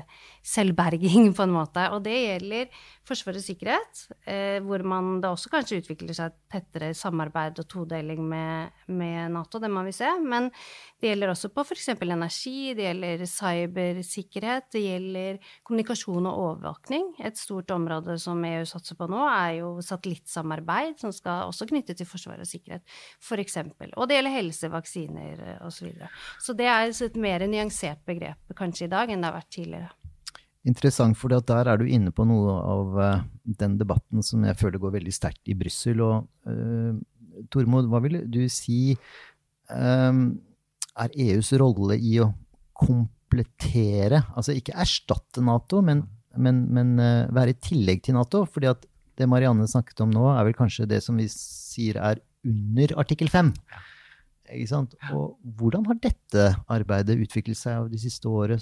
selvberging, 0.45 1.31
på 1.37 1.45
en 1.45 1.55
måte. 1.55 1.87
Og 1.95 2.03
det 2.05 2.15
gjelder 2.15 2.83
Forsvarets 3.05 3.45
sikkerhet, 3.45 3.99
eh, 4.25 4.57
hvor 4.65 4.81
man 4.81 5.19
da 5.21 5.29
også 5.35 5.51
kanskje 5.53 5.77
utvikler 5.83 6.15
seg 6.17 6.33
tettere 6.49 6.87
samarbeid 6.97 7.59
og 7.61 7.67
todeling 7.69 8.23
med, 8.25 8.73
med 8.89 9.29
Nato, 9.35 9.59
det 9.61 9.69
må 9.69 9.83
vi 9.85 9.93
se. 9.93 10.09
Men 10.25 10.49
det 11.01 11.11
gjelder 11.11 11.33
også 11.35 11.51
på 11.53 11.61
f.eks. 11.67 11.91
energi, 12.01 12.73
det 12.77 12.87
gjelder 12.87 13.25
cybersikkerhet, 13.29 14.71
det 14.73 14.81
gjelder 14.81 15.37
kommunikasjon 15.67 16.31
og 16.31 16.39
overvåkning. 16.47 17.11
Et 17.29 17.37
stort 17.37 17.69
område 17.75 18.17
som 18.21 18.41
EU 18.49 18.65
satser 18.69 18.97
på 18.97 19.09
nå, 19.11 19.21
er 19.29 19.59
jo 19.59 19.75
satellittsamarbeid, 19.85 20.97
som 21.03 21.13
skal 21.13 21.51
også 21.51 21.69
knytte 21.69 21.93
til 21.97 22.09
forsvar 22.09 22.41
og 22.41 22.49
sikkerhet, 22.49 22.81
f.eks. 23.21 23.59
Og 23.93 24.09
det 24.09 24.17
gjelder 24.17 24.37
helse, 24.39 24.71
vaksiner 24.73 25.45
osv. 25.61 25.73
Så, 25.75 25.83
videre. 25.85 26.07
så 26.41 26.53
det 26.57 26.67
er 26.71 26.89
et 26.89 27.17
mer 27.19 27.43
nyansert 27.51 28.01
begrep 28.07 28.55
kanskje 28.57 28.87
i 28.87 28.93
dag 28.95 29.11
enn 29.11 29.21
det 29.21 29.29
har 29.29 29.35
vært 29.37 29.53
tidligere. 29.53 30.04
Interessant, 30.65 31.17
for 31.17 31.29
der 31.29 31.69
er 31.69 31.77
du 31.77 31.85
inne 31.85 32.09
på 32.15 32.25
noe 32.25 32.55
av 32.57 32.95
uh, 32.97 33.25
den 33.45 33.75
debatten 33.77 34.23
som 34.25 34.45
jeg 34.47 34.57
føler 34.57 34.81
går 34.81 34.95
veldig 34.97 35.13
sterkt 35.13 35.51
i 35.51 35.57
Brussel. 35.57 36.01
Og 36.01 36.25
uh, 36.49 36.95
Tormod, 37.53 37.89
hva 37.91 38.01
vil 38.01 38.23
du 38.31 38.41
si 38.49 38.95
um, 39.69 40.27
er 40.95 41.15
EUs 41.27 41.51
rolle 41.61 41.99
i 41.99 42.17
å 42.23 42.31
komplettere, 42.75 44.23
altså 44.33 44.55
ikke 44.55 44.77
erstatte 44.81 45.43
Nato, 45.45 45.83
men, 45.85 46.01
men, 46.33 46.65
men 46.73 46.95
uh, 46.97 47.33
være 47.35 47.53
i 47.53 47.59
tillegg 47.69 48.01
til 48.07 48.17
Nato? 48.17 48.45
fordi 48.49 48.71
at 48.71 48.87
det 49.15 49.27
Marianne 49.31 49.67
snakket 49.69 50.01
om 50.03 50.11
nå, 50.11 50.25
er 50.33 50.47
vel 50.47 50.57
kanskje 50.57 50.87
det 50.89 51.01
som 51.03 51.19
vi 51.19 51.27
sier 51.31 51.99
er 52.01 52.19
under 52.45 52.95
artikkel 52.99 53.29
5. 53.31 53.53
Ikke 54.55 54.69
sant? 54.69 54.97
Og 55.13 55.37
hvordan 55.57 55.85
har 55.89 56.01
dette 56.01 56.49
arbeidet 56.71 57.17
utviklet 57.21 57.57
seg 57.57 57.79
over 57.79 57.93
de 57.93 58.01
siste 58.01 58.29
årene? 58.29 58.59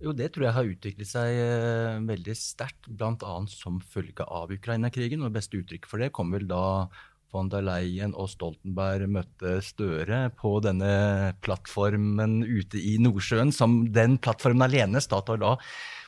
Jo, 0.00 0.14
det 0.16 0.30
tror 0.32 0.46
jeg 0.46 0.56
har 0.56 0.68
utviklet 0.70 1.08
seg 1.08 1.38
eh, 1.42 2.00
veldig 2.08 2.34
sterkt, 2.38 2.88
bl.a. 2.88 3.34
som 3.52 3.82
følge 3.84 4.24
av 4.24 4.52
Ukraina-krigen. 4.54 5.20
Og 5.26 5.34
beste 5.34 5.60
uttrykket 5.60 5.90
for 5.90 6.00
det 6.00 6.12
kom 6.16 6.32
vel 6.32 6.46
da 6.48 6.88
von 7.30 7.50
der 7.52 7.62
Leyen 7.62 8.14
og 8.18 8.30
Stoltenberg 8.32 9.06
møtte 9.12 9.58
Støre 9.62 10.24
på 10.40 10.56
denne 10.64 11.34
plattformen 11.44 12.40
ute 12.42 12.80
i 12.80 12.96
Nordsjøen. 13.02 13.52
Som 13.54 13.82
den 13.92 14.16
plattformen 14.22 14.64
alene, 14.66 15.04
Statoil 15.04 15.44
da, 15.44 15.54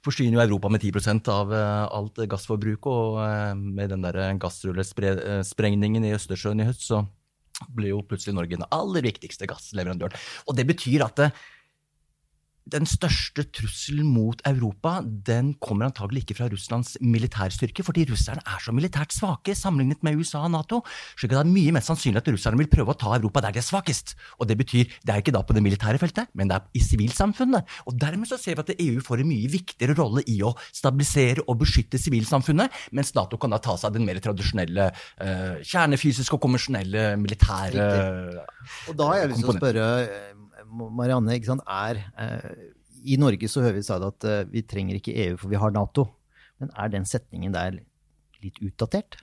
forsyner 0.02 0.40
jo 0.40 0.44
Europa 0.46 0.72
med 0.72 0.88
10% 0.88 1.28
av 1.36 1.52
eh, 1.52 1.86
alt 2.00 2.24
gassforbruket. 2.32 2.88
Og 2.90 3.20
eh, 3.26 3.52
med 3.60 3.92
den 3.92 4.08
der 4.08 4.22
gassrullesprengningen 4.40 6.08
i 6.08 6.16
Østersjøen 6.16 6.64
i 6.64 6.70
høst, 6.72 6.88
så 6.88 7.04
ble 7.76 7.92
jo 7.92 8.00
plutselig 8.08 8.34
Norge 8.38 8.56
den 8.56 8.70
aller 8.72 9.04
viktigste 9.04 9.46
gassleverandøren. 9.50 10.16
Og 10.48 10.56
det 10.56 10.64
betyr 10.72 11.04
at 11.04 11.20
det, 11.20 11.34
den 12.70 12.86
største 12.86 13.44
trusselen 13.50 14.06
mot 14.06 14.42
Europa 14.46 15.00
den 15.02 15.52
kommer 15.62 15.88
antagelig 15.88 16.22
ikke 16.22 16.36
fra 16.38 16.48
Russlands 16.52 16.94
militærstyrke, 17.02 17.82
fordi 17.84 18.06
russerne 18.10 18.42
er 18.46 18.62
så 18.62 18.74
militært 18.74 19.14
svake 19.14 19.54
sammenlignet 19.58 20.02
med 20.06 20.20
USA 20.20 20.44
og 20.46 20.52
Nato. 20.54 20.82
at 20.82 21.30
det 21.30 21.38
er 21.38 21.48
mye 21.48 21.72
mest 21.74 21.90
sannsynlig 21.90 22.22
at 22.22 22.30
russerne 22.32 22.60
vil 22.60 22.70
prøve 22.70 22.94
å 22.94 22.98
ta 22.98 23.16
Europa 23.16 23.42
der 23.42 23.52
de 23.52 23.58
er 23.58 23.66
svakest. 23.66 24.14
Og 24.38 24.46
Det 24.52 24.58
betyr, 24.58 24.84
det 24.84 25.10
er 25.10 25.22
ikke 25.22 25.32
da 25.32 25.42
på 25.42 25.54
det 25.54 25.62
militære 25.62 25.98
feltet, 25.98 26.28
men 26.34 26.48
det 26.48 26.56
er 26.56 26.68
i 26.74 26.80
sivilsamfunnet. 26.80 27.64
Og 27.86 27.98
Dermed 27.98 28.28
så 28.28 28.38
ser 28.38 28.54
vi 28.54 28.60
at 28.60 28.80
EU 28.80 29.00
får 29.00 29.22
en 29.22 29.28
mye 29.28 29.48
viktigere 29.48 29.96
rolle 29.96 30.22
i 30.28 30.42
å 30.42 30.54
stabilisere 30.72 31.46
og 31.48 31.58
beskytte 31.62 31.98
sivilsamfunnet, 31.98 32.70
mens 32.92 33.14
Nato 33.14 33.38
kan 33.40 33.50
da 33.50 33.58
ta 33.58 33.76
seg 33.76 33.90
av 33.90 33.96
den 33.96 34.06
mer 34.06 34.20
tradisjonelle 34.22 34.90
uh, 34.92 35.58
kjernefysiske 35.64 36.36
og 36.36 36.42
konvensjonelle 36.42 37.16
militære 37.20 37.88
Og 38.90 38.96
da 38.98 39.08
har 39.10 39.22
jeg 39.22 39.32
lyst 39.32 39.44
til 39.44 39.52
å 39.52 39.58
spørre 39.58 39.86
Marianne, 40.72 41.36
ikke 41.36 41.52
sant, 41.52 41.64
er 41.68 42.00
eh, 42.20 42.70
I 43.12 43.18
Norge 43.20 43.50
så 43.50 43.64
hører 43.64 43.78
vi 43.80 43.86
stadig 43.86 44.08
at 44.14 44.28
eh, 44.28 44.44
vi 44.52 44.64
trenger 44.68 44.98
ikke 44.98 45.16
EU, 45.26 45.36
for 45.40 45.52
vi 45.52 45.60
har 45.60 45.74
Nato. 45.74 46.06
Men 46.62 46.72
er 46.78 46.92
den 46.92 47.06
setningen 47.08 47.54
der 47.54 47.80
litt 48.42 48.58
utdatert? 48.62 49.18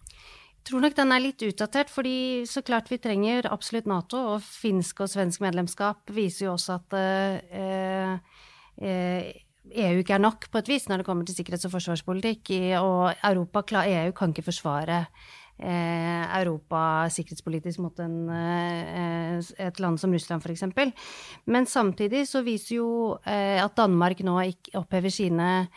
Jeg 0.60 0.74
tror 0.74 0.84
nok 0.84 0.96
den 0.98 1.14
er 1.16 1.24
litt 1.24 1.44
utdatert, 1.48 1.90
fordi 1.90 2.46
så 2.50 2.62
klart 2.66 2.92
vi 2.92 3.00
trenger 3.02 3.48
absolutt 3.50 3.88
Nato. 3.90 4.20
Og 4.36 4.44
finsk 4.44 5.06
og 5.06 5.12
svensk 5.12 5.42
medlemskap 5.44 6.12
viser 6.14 6.50
jo 6.50 6.56
også 6.58 6.76
at 6.78 6.98
eh, 7.00 8.42
eh, 8.84 9.30
EU 9.70 10.02
ikke 10.02 10.18
er 10.18 10.24
nok 10.24 10.50
på 10.52 10.62
et 10.62 10.70
vis 10.72 10.88
når 10.90 11.02
det 11.02 11.08
kommer 11.08 11.28
til 11.28 11.38
sikkerhets- 11.38 11.68
og 11.70 11.74
forsvarspolitikk. 11.78 12.52
Og 12.82 13.14
Europa, 13.16 13.64
EU 13.86 14.12
kan 14.18 14.36
ikke 14.36 14.50
forsvare 14.50 15.06
Europa 15.60 17.10
sikkerhetspolitisk 17.12 17.82
mot 17.84 18.00
en, 18.00 18.30
eh, 18.32 19.40
et 19.60 19.80
land 19.80 20.00
som 20.00 20.14
Russland, 20.14 20.44
f.eks. 20.44 20.94
Men 21.46 21.66
samtidig 21.66 22.26
så 22.28 22.44
viser 22.46 22.76
jo 22.78 22.90
eh, 23.26 23.60
at 23.62 23.76
Danmark 23.76 24.24
nå 24.24 24.40
opphever 24.80 25.12
sine 25.12 25.68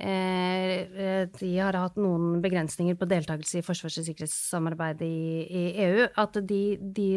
eh, 0.00 1.26
de 1.38 1.50
har 1.58 1.78
hatt 1.78 1.98
noen 2.00 2.40
begrensninger 2.42 2.98
på 2.98 3.08
deltakelse 3.10 3.60
i 3.60 3.66
forsvars- 3.66 4.00
og 4.02 4.08
sikkerhetssamarbeidet 4.08 5.06
i, 5.06 5.46
i 5.46 5.64
EU. 5.86 6.08
At 6.18 6.40
de, 6.42 6.78
de, 6.80 7.10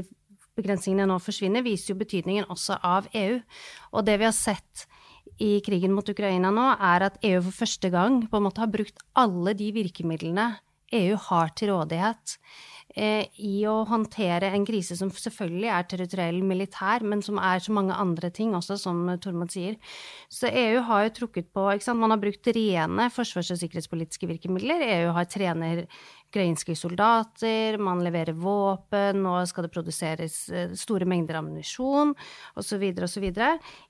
begrensningene 0.58 1.08
nå 1.10 1.17
forsvinner, 1.24 1.65
viser 1.65 1.93
jo 1.93 2.01
betydningen 2.01 2.50
også 2.53 2.77
av 2.86 3.08
EU. 3.17 3.39
Og 3.93 4.05
det 4.05 4.20
vi 4.22 4.27
har 4.27 4.36
sett 4.38 4.86
i 5.41 5.55
krigen 5.65 5.96
mot 5.96 6.10
Ukraina 6.10 6.51
nå, 6.53 6.67
er 6.77 7.08
at 7.08 7.17
EU 7.25 7.41
for 7.48 7.63
første 7.63 7.89
gang 7.89 8.22
på 8.29 8.38
en 8.38 8.46
måte 8.46 8.62
har 8.62 8.70
brukt 8.70 9.01
alle 9.17 9.55
de 9.58 9.72
virkemidlene 9.74 10.51
EU 10.93 11.17
har 11.29 11.51
til 11.57 11.71
rådighet 11.73 12.38
eh, 12.95 13.25
i 13.41 13.63
å 13.69 13.79
håndtere 13.89 14.51
en 14.53 14.65
krise 14.67 14.97
som 15.00 15.12
selvfølgelig 15.12 15.69
er 15.73 15.88
territoriell 15.89 16.41
militær, 16.45 17.05
men 17.05 17.23
som 17.25 17.41
er 17.41 17.63
så 17.63 17.75
mange 17.75 17.97
andre 17.97 18.29
ting 18.33 18.53
også, 18.57 18.77
som 18.81 19.05
Tormod 19.23 19.53
sier. 19.53 19.77
Så 20.31 20.51
EU 20.51 20.83
har 20.89 21.07
jo 21.07 21.15
trukket 21.21 21.51
på 21.55 21.67
ikke 21.73 21.88
sant? 21.88 22.01
Man 22.03 22.13
har 22.13 22.21
brukt 22.21 22.51
rene 22.55 23.09
forsvars- 23.13 23.53
og 23.55 23.62
sikkerhetspolitiske 23.63 24.29
virkemidler. 24.29 24.85
EU 25.00 25.15
har 25.17 25.29
trener 25.31 25.85
ukrainske 26.34 26.74
soldater, 26.75 27.78
man 27.78 28.02
leverer 28.02 28.34
våpen, 28.34 29.20
nå 29.22 29.36
skal 29.46 29.68
det 29.68 29.74
produseres 29.74 30.38
eh, 30.50 30.72
store 30.74 31.06
mengder 31.06 31.38
ammunisjon 31.38 32.16
osv. 32.58 32.84
osv. 33.06 33.28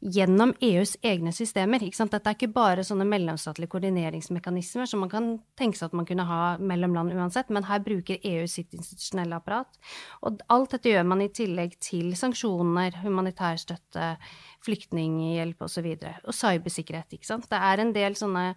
Gjennom 0.03 0.53
EUs 0.59 0.97
egne 1.01 1.31
systemer. 1.31 1.79
Dette 1.79 2.19
er 2.19 2.35
ikke 2.35 2.51
bare 2.51 2.83
sånne 2.83 3.07
mellomstatlige 3.07 3.71
koordineringsmekanismer 3.71 4.89
som 4.89 5.05
man 5.05 5.13
kan 5.13 5.31
tenke 5.59 5.79
seg 5.79 5.91
at 5.91 5.97
man 5.97 6.07
kunne 6.09 6.27
ha 6.27 6.41
mellom 6.59 6.97
land 6.97 7.15
uansett, 7.15 7.49
men 7.53 7.69
her 7.69 7.79
bruker 7.85 8.19
EU 8.19 8.45
sitt 8.51 8.75
institusjonelle 8.75 9.39
apparat. 9.39 9.79
Og 10.27 10.43
alt 10.51 10.75
dette 10.75 10.91
gjør 10.91 11.07
man 11.07 11.23
i 11.23 11.31
tillegg 11.31 11.79
til 11.79 12.11
sanksjoner, 12.19 12.99
humanitær 13.05 13.61
støtte, 13.61 14.15
flyktninghjelp 14.67 15.63
osv. 15.63 15.93
Og, 15.95 16.03
så 16.03 16.27
og 16.27 16.41
cybersikkerhet, 16.43 17.15
ikke 17.15 17.31
sant. 17.31 17.47
Det 17.51 17.59
er 17.71 17.83
en 17.83 17.95
del 17.95 18.19
sånne 18.19 18.51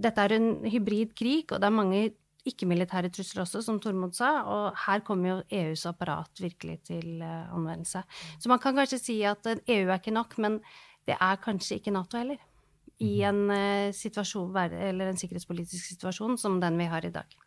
dette 0.00 0.24
er 0.24 0.36
en 0.38 0.52
hybrid 0.72 1.12
krig, 1.18 1.50
og 1.52 1.60
det 1.60 1.68
er 1.68 1.74
mange 1.74 2.02
ikke-militære 2.48 3.10
trusler 3.14 3.44
også, 3.44 3.62
som 3.62 3.78
Tormod 3.80 4.14
sa. 4.16 4.30
Og 4.50 4.78
her 4.86 5.02
kommer 5.06 5.30
jo 5.30 5.36
EUs 5.60 5.84
apparat 5.90 6.42
virkelig 6.42 6.80
til 6.88 7.22
uh, 7.22 7.52
anvendelse. 7.54 8.02
Så 8.38 8.50
man 8.50 8.62
kan 8.62 8.76
kanskje 8.76 8.98
si 8.98 9.20
at 9.28 9.46
EU 9.46 9.60
eh, 9.66 9.86
er 9.86 10.00
ikke 10.00 10.14
nok, 10.14 10.38
men 10.42 10.58
det 11.06 11.16
er 11.18 11.38
kanskje 11.42 11.78
ikke 11.78 11.94
Nato 11.94 12.18
heller. 12.18 12.40
I 13.02 13.22
mhm. 13.22 13.50
en, 13.50 13.88
uh, 13.88 13.94
situasjon, 13.94 14.56
eller 14.56 15.10
en 15.10 15.20
sikkerhetspolitisk 15.20 15.94
situasjon 15.94 16.38
som 16.38 16.60
den 16.62 16.78
vi 16.78 16.90
har 16.90 17.06
i 17.06 17.14
dag. 17.14 17.38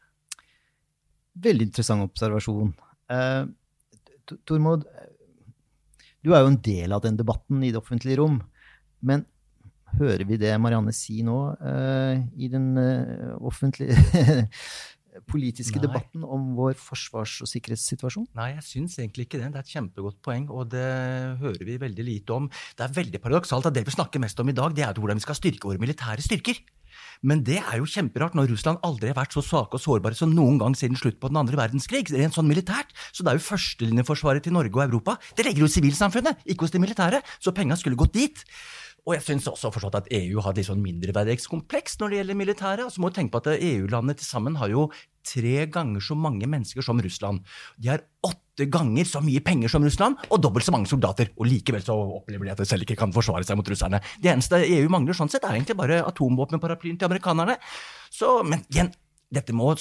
Veldig 1.36 1.68
interessant 1.68 2.06
observasjon. 2.06 2.72
Eh, 3.12 3.44
Tormod, 4.48 4.86
du 6.24 6.32
er 6.34 6.42
jo 6.42 6.50
en 6.50 6.62
del 6.64 6.96
av 6.96 7.04
den 7.04 7.18
debatten 7.20 7.64
i 7.64 7.72
det 7.74 7.82
offentlige 7.82 8.22
rom. 8.22 8.40
Men 9.06 9.26
hører 10.00 10.26
vi 10.28 10.40
det 10.42 10.54
Marianne 10.62 10.94
si 10.96 11.22
nå 11.26 11.38
uh, 11.56 12.16
i 12.36 12.50
den 12.52 12.74
uh, 12.78 13.36
offentlige 13.40 13.96
politiske 15.32 15.80
Nei. 15.80 15.86
debatten 15.86 16.26
om 16.28 16.52
vår 16.58 16.76
forsvars- 16.80 17.40
og 17.46 17.50
sikkerhetssituasjon? 17.50 18.28
Nei, 18.36 18.52
jeg 18.58 18.66
syns 18.68 18.98
egentlig 19.00 19.28
ikke 19.30 19.40
det. 19.40 19.52
Det 19.54 19.62
er 19.62 19.68
et 19.68 19.76
kjempegodt 19.78 20.20
poeng, 20.26 20.50
og 20.52 20.70
det 20.74 20.88
hører 21.42 21.64
vi 21.68 21.80
veldig 21.82 22.08
lite 22.08 22.36
om. 22.36 22.50
Det 22.76 22.84
er 22.84 22.96
veldig 23.00 23.22
paradoksalt 23.24 23.70
at 23.70 23.78
det 23.78 23.86
vi 23.88 23.96
snakker 23.96 24.24
mest 24.24 24.40
om 24.44 24.52
i 24.52 24.58
dag, 24.58 24.76
det 24.76 24.84
er 24.88 24.98
hvordan 25.00 25.22
vi 25.22 25.28
skal 25.28 25.40
styrke 25.40 25.72
våre 25.72 25.82
militære 25.82 26.26
styrker. 26.26 26.60
Men 27.26 27.42
det 27.48 27.58
er 27.62 27.80
jo 27.80 27.90
kjemperart 27.90 28.36
når 28.38 28.50
Russland 28.52 28.82
aldri 28.86 29.12
har 29.12 29.18
vært 29.18 29.36
så 29.36 29.44
svake 29.44 29.78
og 29.78 29.84
sårbare 29.84 30.18
som 30.18 30.34
noen 30.36 30.60
gang 30.62 30.76
siden 30.78 31.00
slutt 31.00 31.20
på 31.22 31.32
den 31.32 31.40
andre 31.42 31.60
verdenskrig. 31.60 32.06
Rent 32.14 32.38
sånn 32.38 32.50
militært. 32.50 32.92
Så 33.12 33.24
det 33.24 33.32
er 33.34 33.40
jo 33.40 33.48
førstelinjeforsvaret 33.48 34.46
til 34.46 34.56
Norge 34.56 34.80
og 34.80 34.86
Europa. 34.86 35.18
Det 35.36 35.48
legger 35.48 35.66
jo 35.66 35.70
i 35.72 35.76
sivilsamfunnet, 35.76 36.44
ikke 36.46 36.68
hos 36.68 36.76
de 36.76 36.84
militære. 36.84 37.22
Så 37.40 37.56
penga 37.56 37.78
skulle 37.80 38.00
gått 38.00 38.16
dit. 38.18 38.46
Og 39.06 39.14
jeg 39.14 39.22
syns 39.22 39.50
også 39.50 39.70
forstått 39.74 40.00
at 40.00 40.08
EU 40.18 40.42
har 40.42 40.54
et 40.54 40.62
litt 40.62 40.70
sånn 40.70 40.82
mindreverdighetskompleks 40.82 42.00
når 42.02 42.12
det 42.12 42.18
gjelder 42.20 42.40
militæret. 42.40 42.86
Altså 42.88 43.04
må 43.04 43.12
du 43.12 43.20
tenke 43.20 43.36
på 43.36 43.44
at 43.44 43.60
EU-landene 43.60 44.18
til 44.18 44.26
sammen 44.26 44.58
har 44.58 44.72
jo 44.74 44.88
tre 45.26 45.68
ganger 45.74 46.02
så 46.02 46.18
mange 46.18 46.50
mennesker 46.50 46.86
som 46.86 47.02
Russland. 47.02 47.44
De 47.82 47.92
har 47.92 48.04
åtte 48.26 48.66
ganger 48.72 49.06
så 49.10 49.22
mye 49.26 49.44
penger 49.46 49.70
som 49.74 49.86
Russland, 49.86 50.18
og 50.30 50.42
dobbelt 50.42 50.66
så 50.66 50.74
mange 50.74 50.90
soldater. 50.90 51.30
Og 51.38 51.50
likevel 51.50 51.86
så 51.86 51.96
opplever 51.98 52.48
de 52.50 52.54
at 52.56 52.62
de 52.62 52.68
selv 52.70 52.86
ikke 52.86 52.98
kan 53.04 53.14
forsvare 53.14 53.46
seg 53.46 53.60
mot 53.60 53.70
russerne. 53.70 54.02
Det 54.22 54.32
eneste 54.34 54.64
EU 54.64 54.90
mangler 54.94 55.18
sånn 55.18 55.30
sett, 55.34 55.46
er 55.46 55.58
egentlig 55.58 55.78
bare 55.78 56.02
atomvåpenparaplyen 56.06 56.98
til 56.98 57.10
amerikanerne. 57.10 57.58
Så, 58.14 58.40
men 58.48 58.66
igjen, 58.74 58.94
dette 59.34 59.54
må 59.54 59.74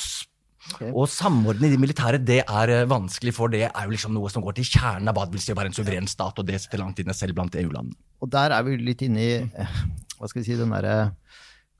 Okay. 0.73 0.90
Å 0.97 1.04
samordne 1.11 1.68
de 1.68 1.78
militære 1.78 2.18
det 2.25 2.40
er 2.42 2.73
eh, 2.73 2.87
vanskelig, 2.88 3.35
for 3.37 3.52
det 3.52 3.66
er 3.66 3.85
jo 3.85 3.92
liksom 3.92 4.14
noe 4.16 4.30
som 4.33 4.42
går 4.44 4.56
til 4.56 4.68
kjernen 4.73 5.11
av 5.11 5.16
hva 5.16 5.26
det 5.28 5.37
vil 5.37 5.44
si 5.44 5.52
å 5.52 5.59
være 5.59 5.71
en 5.71 5.76
suveren 5.76 6.09
stat, 6.09 6.40
og 6.40 6.49
det 6.49 6.62
sitter 6.62 6.80
langt 6.80 7.02
inne 7.02 7.16
selv 7.16 7.37
blant 7.37 7.56
EU-landene. 7.61 7.99
Og 8.25 8.30
der 8.33 8.54
er 8.56 8.64
vi 8.64 8.78
litt 8.80 9.04
inne 9.04 9.21
i 9.21 9.35
eh, 9.44 9.76
hva 10.16 10.30
skal 10.30 10.40
vi 10.40 10.47
si, 10.49 10.56
den 10.56 10.73
derre 10.73 10.97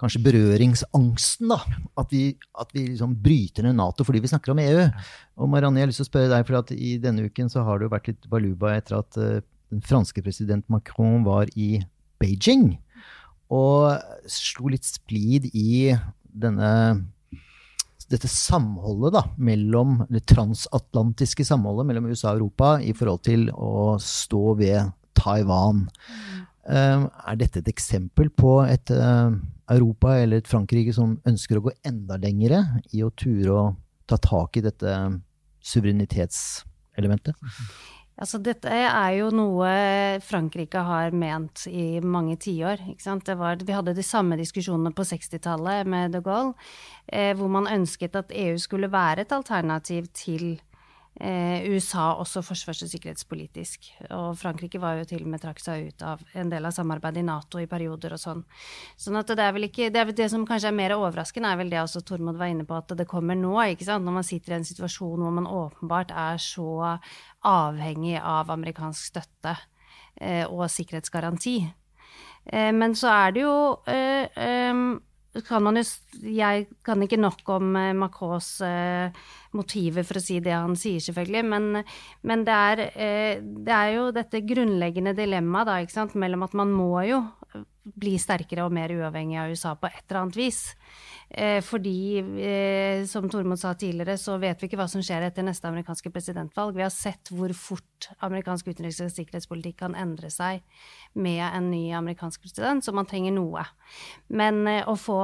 kanskje 0.01 0.21
berøringsangsten, 0.27 1.49
da. 1.49 1.61
At 2.01 2.13
vi, 2.13 2.35
at 2.61 2.73
vi 2.75 2.85
liksom 2.91 3.15
bryter 3.25 3.65
ned 3.65 3.79
Nato 3.79 4.05
fordi 4.07 4.21
vi 4.25 4.31
snakker 4.33 4.53
om 4.53 4.61
EU. 4.61 4.87
Og 5.41 5.51
Marianne, 5.51 5.81
jeg 5.81 5.87
har 5.87 5.93
lyst 5.93 6.03
til 6.03 6.09
å 6.09 6.11
spørre 6.11 6.33
deg, 6.33 6.47
for 6.49 6.61
at 6.61 6.73
i 6.75 6.97
denne 7.03 7.27
uken 7.31 7.51
så 7.53 7.65
har 7.67 7.79
det 7.79 7.89
jo 7.89 7.95
vært 7.95 8.11
litt 8.11 8.31
baluba 8.31 8.75
etter 8.75 8.99
at 8.99 9.21
uh, 9.21 9.39
den 9.73 9.85
franske 9.87 10.23
president 10.27 10.67
Macron 10.73 11.25
var 11.27 11.49
i 11.55 11.79
Beijing. 12.23 12.75
Og 13.55 13.95
slo 14.31 14.73
litt 14.73 14.87
splid 14.89 15.47
i 15.55 15.95
denne 16.35 16.71
dette 18.13 18.29
samholdet 18.31 19.15
da, 19.17 19.23
mellom, 19.37 19.99
det 20.13 20.25
transatlantiske 20.31 21.47
samholdet 21.47 21.89
mellom 21.89 22.11
USA 22.11 22.33
og 22.33 22.41
Europa 22.41 22.75
i 22.85 22.93
forhold 22.97 23.25
til 23.27 23.49
å 23.53 23.97
stå 24.03 24.55
ved 24.61 24.93
Taiwan. 25.19 25.87
Um, 26.65 27.09
er 27.29 27.41
dette 27.41 27.61
et 27.61 27.71
eksempel 27.73 28.31
på 28.33 28.59
et 28.65 28.93
uh, 28.93 29.33
Europa 29.73 30.15
eller 30.21 30.41
et 30.41 30.49
Frankrike 30.49 30.95
som 30.97 31.19
ønsker 31.29 31.61
å 31.61 31.67
gå 31.67 31.75
enda 31.85 32.17
lengre 32.21 32.63
i 32.97 33.03
å 33.05 33.13
ture 33.13 33.53
å 33.53 33.65
ta 34.09 34.17
tak 34.21 34.57
i 34.61 34.65
dette 34.65 34.95
suverenitetselementet? 35.65 37.37
Altså, 38.15 38.39
dette 38.39 38.71
er 38.71 39.17
jo 39.17 39.31
noe 39.35 39.71
Frankrike 40.23 40.85
har 40.87 41.15
ment 41.19 41.65
i 41.67 41.99
mange 41.99 42.37
tiår. 42.39 42.85
Vi 42.95 43.75
hadde 43.75 43.95
de 43.97 44.05
samme 44.07 44.39
diskusjonene 44.39 44.95
på 44.95 45.07
60-tallet 45.09 45.89
med 45.91 46.15
de 46.15 46.21
Gaulle, 46.23 46.55
eh, 47.11 47.33
hvor 47.35 47.51
man 47.51 47.67
ønsket 47.67 48.15
at 48.21 48.31
EU 48.31 48.55
skulle 48.63 48.93
være 48.93 49.27
et 49.27 49.35
alternativ 49.35 50.07
til 50.15 50.53
eh, 50.53 50.74
USA 51.15 52.09
også 52.19 52.41
forsvars- 52.43 52.83
og 52.83 52.89
sikkerhetspolitisk. 52.91 53.87
Og 54.11 54.35
Frankrike 54.39 54.81
var 54.83 54.97
jo 54.99 55.05
til 55.07 55.23
og 55.23 55.29
med 55.31 55.43
trakk 55.45 55.61
seg 55.63 55.93
ut 55.93 56.03
av 56.03 56.25
en 56.35 56.51
del 56.51 56.67
av 56.67 56.75
samarbeidet 56.75 57.23
i 57.23 57.27
Nato 57.29 57.61
i 57.63 57.69
perioder 57.71 58.17
og 58.17 58.21
sånn. 58.21 58.41
Sånn 58.99 59.21
at 59.21 59.31
det 59.31 59.45
er 59.45 59.55
vel 59.55 59.69
ikke 59.69 59.93
Det, 59.95 60.01
er 60.01 60.11
det 60.11 60.27
som 60.33 60.47
kanskje 60.47 60.73
er 60.73 60.77
mer 60.77 60.97
overraskende, 60.97 61.53
er 61.53 61.61
vel 61.61 61.71
det 61.71 61.79
også 61.85 62.03
Tormod 62.03 62.37
var 62.41 62.51
inne 62.51 62.67
på, 62.67 62.75
at 62.75 62.97
det 62.99 63.07
kommer 63.07 63.39
nå, 63.39 63.55
ikke 63.63 63.87
sant. 63.87 64.05
Når 64.05 64.19
man 64.19 64.27
sitter 64.27 64.53
i 64.53 64.59
en 64.59 64.67
situasjon 64.67 65.23
hvor 65.23 65.39
man 65.39 65.47
åpenbart 65.47 66.11
er 66.11 66.43
så 66.43 66.99
avhengig 67.45 68.19
av 68.19 68.51
amerikansk 68.51 69.13
støtte 69.13 69.57
eh, 70.21 70.45
og 70.49 70.67
sikkerhetsgaranti. 70.71 71.59
Eh, 72.47 72.73
men 72.75 72.95
så 72.99 73.13
er 73.13 73.35
det 73.35 73.45
jo 73.45 73.57
eh, 73.87 74.81
kan 75.43 75.63
man 75.63 75.81
jo 75.81 75.83
Jeg 76.23 76.67
kan 76.87 77.03
ikke 77.03 77.19
nok 77.19 77.49
om 77.57 77.75
eh, 77.77 77.93
Macrons 77.97 78.61
eh, 78.63 79.11
motiver 79.55 80.07
for 80.07 80.19
å 80.19 80.23
si 80.23 80.39
det 80.43 80.55
han 80.55 80.77
sier, 80.79 81.03
selvfølgelig, 81.03 81.43
men, 81.51 81.83
men 82.23 82.45
det, 82.47 82.55
er, 82.55 82.83
eh, 82.95 83.43
det, 83.43 83.75
er, 83.75 83.91
jo 83.97 84.09
dette 84.15 84.43
grunnleggende 84.47 85.15
dilemmaet 85.17 85.69
da, 85.69 85.79
ikke 85.83 85.97
sant, 85.97 86.15
mellom 86.19 86.47
at 86.47 86.55
man 86.59 86.73
må 86.75 86.93
jo 87.09 87.23
bli 87.85 88.15
sterkere 88.19 88.65
og 88.65 88.73
mer 88.75 88.93
uavhengig 88.95 89.37
av 89.41 89.51
USA 89.53 89.75
på 89.77 89.91
et 89.91 90.03
eller 90.09 90.21
annet 90.23 90.39
vis. 90.39 90.61
Eh, 91.29 91.61
fordi, 91.65 92.19
eh, 92.19 93.05
som 93.07 93.29
Tormod 93.29 93.61
sa 93.61 93.75
tidligere, 93.75 94.17
så 94.21 94.39
vet 94.41 94.61
vi 94.61 94.69
ikke 94.69 94.79
hva 94.81 94.89
som 94.89 95.03
skjer 95.05 95.27
etter 95.27 95.45
neste 95.45 95.69
amerikanske 95.69 96.13
presidentvalg. 96.13 96.75
Vi 96.77 96.85
har 96.85 96.93
sett 96.95 97.33
hvor 97.33 97.53
fort 97.53 98.09
amerikansk 98.25 98.67
utenriks- 98.73 99.03
og 99.05 99.13
sikkerhetspolitikk 99.13 99.79
kan 99.85 99.95
endre 99.95 100.31
seg 100.31 100.63
med 101.15 101.43
en 101.45 101.71
ny 101.71 101.91
amerikansk 101.93 102.43
president, 102.43 102.85
så 102.85 102.95
man 102.95 103.07
trenger 103.07 103.37
noe. 103.37 103.67
Men 104.29 104.67
eh, 104.67 104.85
å 104.89 104.97
få 104.97 105.21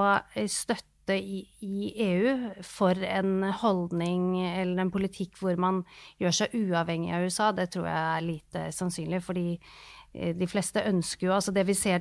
støtte 0.47 0.90
i, 1.09 1.41
i, 1.65 1.93
EU 2.05 2.35
for 2.63 2.99
en 3.03 3.43
holdning 3.63 4.41
eller 4.45 4.83
en 4.85 4.93
politikk 4.93 5.41
hvor 5.41 5.57
man 5.59 5.83
gjør 6.21 6.37
seg 6.43 6.55
uavhengig 6.55 7.15
av 7.17 7.25
USA, 7.25 7.51
det 7.57 7.71
tror 7.73 7.89
jeg 7.89 8.03
er 8.03 8.27
lite 8.27 8.67
sannsynlig. 8.77 9.23
Fordi 9.25 9.47
de 10.13 10.47
fleste 10.51 10.83
ønsker 10.91 11.29
jo 11.29 11.35
Altså 11.37 11.53
det 11.55 11.63
vi 11.69 11.75
ser 11.79 12.01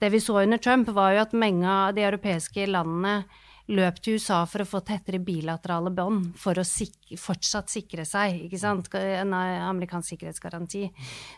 det 0.00 0.08
vi 0.12 0.20
så 0.20 0.40
under 0.42 0.58
Trump, 0.58 0.88
var 0.88 1.12
jo 1.12 1.22
at 1.22 1.36
mange 1.36 1.68
av 1.68 1.94
de 1.94 2.04
europeiske 2.06 2.66
landene 2.66 3.24
løp 3.70 4.00
til 4.02 4.18
USA 4.18 4.42
for 4.50 4.64
å 4.64 4.68
få 4.68 4.80
tettere 4.86 5.20
bilaterale 5.22 5.92
bånd 5.94 6.32
for 6.38 6.58
å 6.58 6.66
sik 6.66 6.96
fortsatt 7.18 7.70
sikre 7.72 8.04
seg, 8.06 8.44
ikke 8.46 8.60
sant, 8.60 8.86
en 8.94 9.34
amerikansk 9.34 10.14
sikkerhetsgaranti. 10.14 10.84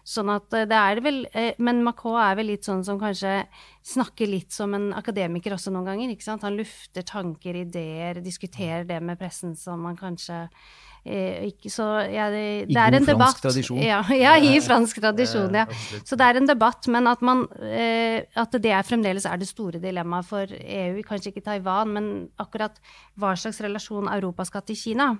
Sånn 0.04 0.32
at 0.34 0.52
eh, 0.56 0.66
det 0.68 0.78
er 0.78 0.98
det 0.98 1.04
vel 1.06 1.20
eh, 1.32 1.58
Men 1.62 1.80
Macron 1.84 2.20
er 2.20 2.36
vel 2.36 2.50
litt 2.52 2.68
sånn 2.68 2.84
som 2.84 3.00
kanskje 3.00 3.42
snakker 3.88 4.28
litt 4.28 4.52
som 4.52 4.74
en 4.76 4.90
akademiker 4.96 5.56
også 5.56 5.72
noen 5.72 5.88
ganger, 5.88 6.12
ikke 6.12 6.28
sant. 6.28 6.44
Han 6.46 6.58
lufter 6.60 7.06
tanker, 7.08 7.56
ideer, 7.64 8.20
diskuterer 8.24 8.84
det 8.88 9.00
med 9.00 9.20
pressen 9.20 9.56
som 9.58 9.80
man 9.86 9.96
kanskje 9.98 10.44
Eh, 10.44 10.91
så, 11.02 11.86
ja, 12.06 12.28
det, 12.30 12.70
det 12.70 12.78
er 12.78 12.94
en 12.94 13.06
debatt. 13.06 13.38
I 13.40 13.46
Tradisjon. 13.48 13.80
Ja, 13.82 14.02
ja, 14.14 14.36
i 14.38 14.60
fransk 14.62 15.00
tradisjon. 15.02 15.54
Ja. 15.54 15.66
Så 16.06 16.18
det 16.18 16.28
er 16.28 16.38
en 16.38 16.46
debatt, 16.46 16.86
men 16.86 17.10
at, 17.10 17.24
man, 17.26 17.48
eh, 17.66 18.22
at 18.38 18.54
det 18.62 18.70
er 18.70 18.86
fremdeles 18.86 19.26
er 19.26 19.40
det 19.40 19.50
store 19.50 19.82
dilemmaet 19.82 20.28
for 20.28 20.46
EU, 20.46 21.02
kanskje 21.06 21.32
ikke 21.32 21.46
Taiwan, 21.48 21.90
men 21.96 22.08
akkurat 22.42 22.78
hva 23.18 23.34
slags 23.34 23.60
relasjon 23.64 24.10
Europa 24.12 24.46
skal 24.46 24.66
til 24.68 24.78
Kina. 24.78 25.10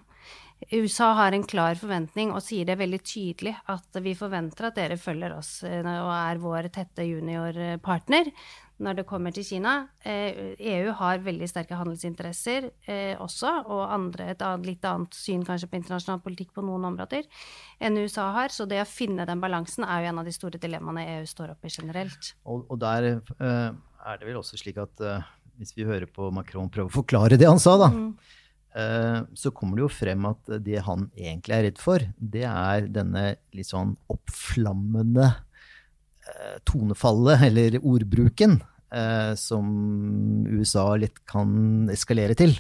USA 0.71 1.13
har 1.19 1.35
en 1.35 1.43
klar 1.43 1.75
forventning 1.75 2.31
og 2.31 2.43
sier 2.45 2.69
det 2.69 2.79
veldig 2.79 3.01
tydelig 3.03 3.55
at 3.73 3.99
vi 4.05 4.15
forventer 4.15 4.69
at 4.69 4.77
dere 4.79 4.99
følger 5.01 5.35
oss 5.35 5.65
eh, 5.67 5.83
og 5.83 6.13
er 6.15 6.43
vår 6.43 6.69
tette 6.75 7.07
juniorpartner 7.09 8.31
når 8.83 8.99
det 8.99 9.05
kommer 9.09 9.35
til 9.35 9.45
Kina. 9.47 9.75
EU 10.05 10.51
eh, 10.59 10.89
e 10.91 10.95
har 10.99 11.23
veldig 11.23 11.49
sterke 11.51 11.79
handelsinteresser 11.79 12.69
eh, 12.91 13.15
også, 13.21 13.53
og 13.71 13.83
andre, 13.95 14.33
et 14.33 14.43
litt 14.67 14.85
annet 14.89 15.15
syn 15.17 15.45
kanskje 15.47 15.71
på 15.71 15.79
internasjonal 15.79 16.23
politikk 16.25 16.53
på 16.57 16.65
noen 16.67 16.89
områder 16.91 17.29
enn 17.83 18.01
USA 18.03 18.31
har. 18.37 18.55
Så 18.55 18.67
det 18.71 18.83
å 18.83 18.89
finne 18.89 19.27
den 19.29 19.43
balansen 19.43 19.87
er 19.87 20.03
jo 20.03 20.13
en 20.13 20.23
av 20.23 20.29
de 20.29 20.35
store 20.35 20.61
dilemmaene 20.63 21.07
EU 21.19 21.29
står 21.29 21.55
oppe 21.55 21.71
i 21.71 21.75
generelt. 21.75 22.35
Og, 22.45 22.67
og 22.69 22.83
der 22.83 23.09
uh, 23.39 23.71
er 23.71 24.19
det 24.19 24.29
vel 24.29 24.41
også 24.43 24.59
slik 24.61 24.81
at 24.83 25.07
hvis 25.61 25.75
vi 25.77 25.87
hører 25.87 26.09
på 26.11 26.31
Macron 26.35 26.71
prøve 26.73 26.91
å 26.91 26.97
forklare 27.01 27.39
det 27.39 27.47
han 27.47 27.61
sa, 27.63 27.77
da, 27.79 27.87
mm. 27.93 28.09
så 29.39 29.53
kommer 29.55 29.79
det 29.79 29.85
jo 29.85 29.91
frem 29.93 30.25
at 30.27 30.49
det 30.65 30.81
han 30.83 31.05
egentlig 31.13 31.55
er 31.55 31.65
redd 31.69 31.79
for, 31.79 32.03
det 32.17 32.43
er 32.49 32.89
denne 32.91 33.25
litt 33.55 33.69
sånn 33.69 33.93
oppflammende 34.11 35.29
tonefallet, 36.67 37.45
eller 37.47 37.79
ordbruken, 37.79 38.57
eh, 38.95 39.33
som 39.41 39.67
USA 40.49 40.87
litt 41.01 41.23
kan 41.29 41.89
eskalere 41.93 42.37
til. 42.39 42.57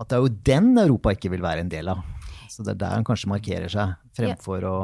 At 0.00 0.10
det 0.10 0.16
er 0.16 0.24
jo 0.24 0.36
den 0.50 0.72
Europa 0.80 1.14
ikke 1.14 1.32
vil 1.32 1.44
være 1.44 1.64
en 1.64 1.72
del 1.72 1.92
av. 1.92 2.04
Så 2.50 2.64
det 2.66 2.74
er 2.74 2.82
der 2.82 2.96
han 2.98 3.06
kanskje 3.06 3.30
markerer 3.30 3.70
seg, 3.70 3.98
fremfor 4.16 4.64
å 4.66 4.76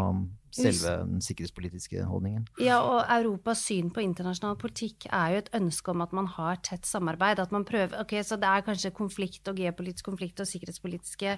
selve 0.55 0.93
den 1.03 1.23
sikkerhetspolitiske 1.25 2.05
holdningen. 2.09 2.47
Ja, 2.63 2.79
og 2.85 3.03
Europas 3.13 3.65
syn 3.67 3.91
på 3.95 4.03
internasjonal 4.05 4.57
politikk 4.61 5.09
er 5.11 5.35
jo 5.35 5.43
et 5.43 5.51
ønske 5.57 5.93
om 5.93 6.05
at 6.05 6.15
man 6.17 6.29
har 6.37 6.61
tett 6.67 6.87
samarbeid. 6.89 7.41
At 7.43 7.55
man 7.55 7.67
prøver 7.67 8.01
Ok, 8.01 8.15
så 8.25 8.39
det 8.41 8.49
er 8.49 8.65
kanskje 8.67 8.93
konflikt 8.95 9.49
og 9.49 9.59
geopolitisk 9.61 10.07
konflikt 10.07 10.41
og 10.43 10.49
sikkerhetspolitiske 10.49 11.37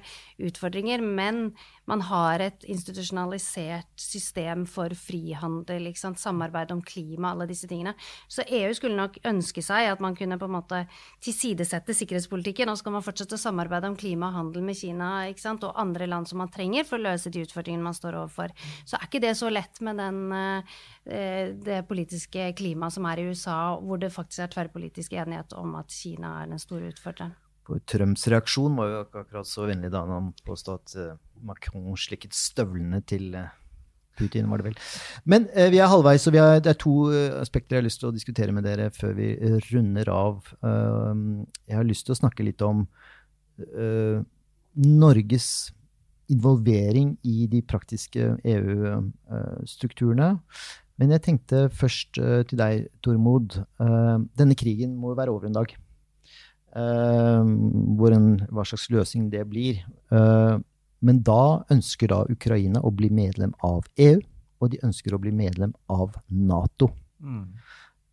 utfordringer, 0.48 1.02
men 1.02 1.52
man 1.88 2.02
har 2.08 2.42
et 2.44 2.66
institusjonalisert 2.68 3.88
system 4.00 4.66
for 4.68 4.92
frihandel, 4.98 5.88
ikke 5.90 6.02
sant? 6.02 6.18
samarbeid 6.18 6.72
om 6.74 6.80
klima, 6.82 7.32
alle 7.32 7.46
disse 7.48 7.68
tingene. 7.70 7.94
Så 8.28 8.42
EU 8.44 8.72
skulle 8.74 8.98
nok 8.98 9.20
ønske 9.28 9.62
seg 9.64 9.92
at 9.92 10.02
man 10.02 10.16
kunne 10.18 10.38
på 10.40 10.48
en 10.48 10.56
måte 10.56 10.82
tilsidesette 11.24 11.94
sikkerhetspolitikken, 11.96 12.68
og 12.68 12.78
så 12.78 12.88
kan 12.88 12.98
man 12.98 13.06
fortsette 13.06 13.38
å 13.38 13.40
samarbeide 13.40 13.90
om 13.90 13.96
klima 13.98 14.32
og 14.32 14.38
handel 14.40 14.66
med 14.66 14.78
Kina 14.78 15.12
og 15.28 15.72
andre 15.78 16.06
land 16.06 16.28
som 16.28 16.40
man 16.42 16.50
trenger 16.52 16.86
for 16.88 16.98
å 16.98 17.06
løse 17.08 17.30
de 17.32 17.42
utfordringene 17.46 17.86
man 17.86 17.96
står 17.96 18.18
overfor. 18.20 18.52
Så 18.88 18.97
er 18.98 19.08
ikke 19.08 19.22
det 19.22 19.34
så 19.38 19.50
lett 19.52 19.80
med 19.84 20.00
den, 20.00 20.20
eh, 20.32 21.52
det 21.54 21.82
politiske 21.88 22.52
klimaet 22.58 22.94
som 22.94 23.06
er 23.08 23.22
i 23.22 23.28
USA, 23.30 23.78
hvor 23.80 24.00
det 24.00 24.12
faktisk 24.14 24.44
er 24.44 24.54
tverrpolitisk 24.54 25.12
enighet 25.12 25.54
om 25.58 25.76
at 25.80 25.92
Kina 25.92 26.42
er 26.42 26.50
den 26.52 26.62
store 26.62 26.90
utfordreren. 26.92 27.36
Trumps 27.86 28.24
reaksjon 28.32 28.76
var 28.78 28.88
jo 28.88 29.00
akkurat 29.04 29.48
så 29.48 29.66
vennlig 29.68 29.90
da 29.92 30.04
han 30.08 30.32
påstod 30.46 30.80
at 30.80 30.94
eh, 30.96 31.16
Macron 31.44 31.96
slikket 32.00 32.36
støvlene 32.36 33.02
til 33.08 33.34
eh, 33.36 33.50
Putin, 34.18 34.48
var 34.50 34.58
det 34.58 34.70
vel. 34.70 34.78
Men 35.28 35.46
eh, 35.52 35.68
vi 35.70 35.78
er 35.82 35.90
halvveis, 35.90 36.26
og 36.26 36.38
har, 36.40 36.62
det 36.64 36.72
er 36.72 36.80
to 36.80 36.94
aspekter 37.38 37.76
jeg 37.76 37.82
har 37.82 37.86
lyst 37.86 38.00
til 38.02 38.10
å 38.10 38.16
diskutere 38.16 38.54
med 38.56 38.66
dere 38.66 38.88
før 38.94 39.12
vi 39.18 39.34
runder 39.68 40.10
av. 40.10 40.40
Uh, 40.64 41.44
jeg 41.68 41.78
har 41.78 41.86
lyst 41.86 42.08
til 42.08 42.16
å 42.16 42.20
snakke 42.22 42.46
litt 42.46 42.64
om 42.66 42.86
uh, 43.62 44.18
Norges 44.74 45.70
involvering 46.32 47.16
i 47.26 47.46
de 47.50 47.62
praktiske 47.64 48.34
EU-strukturene. 48.44 50.30
Men 50.98 51.14
jeg 51.14 51.24
tenkte 51.24 51.68
først 51.70 52.18
uh, 52.18 52.42
til 52.48 52.58
deg, 52.58 52.88
Tormod. 53.04 53.60
Uh, 53.80 54.18
denne 54.38 54.56
krigen 54.58 54.96
må 54.98 55.14
være 55.18 55.34
over 55.34 55.48
en 55.48 55.58
dag. 55.60 55.76
Hva 56.78 58.64
slags 58.68 58.90
løsning 58.92 59.30
det 59.32 59.40
blir. 59.48 59.80
men 61.00 61.22
da 61.24 61.64
ønsker 61.72 62.10
da 62.12 62.18
Ukraina 62.30 62.82
å 62.84 62.92
bli 62.94 63.08
medlem 63.10 63.54
av 63.64 63.88
EU, 63.96 64.20
og 64.60 64.70
de 64.70 64.78
ønsker 64.84 65.16
å 65.16 65.18
bli 65.18 65.32
medlem 65.32 65.72
av 65.88 66.14
Nato. 66.28 66.90
Mm. 67.18 67.48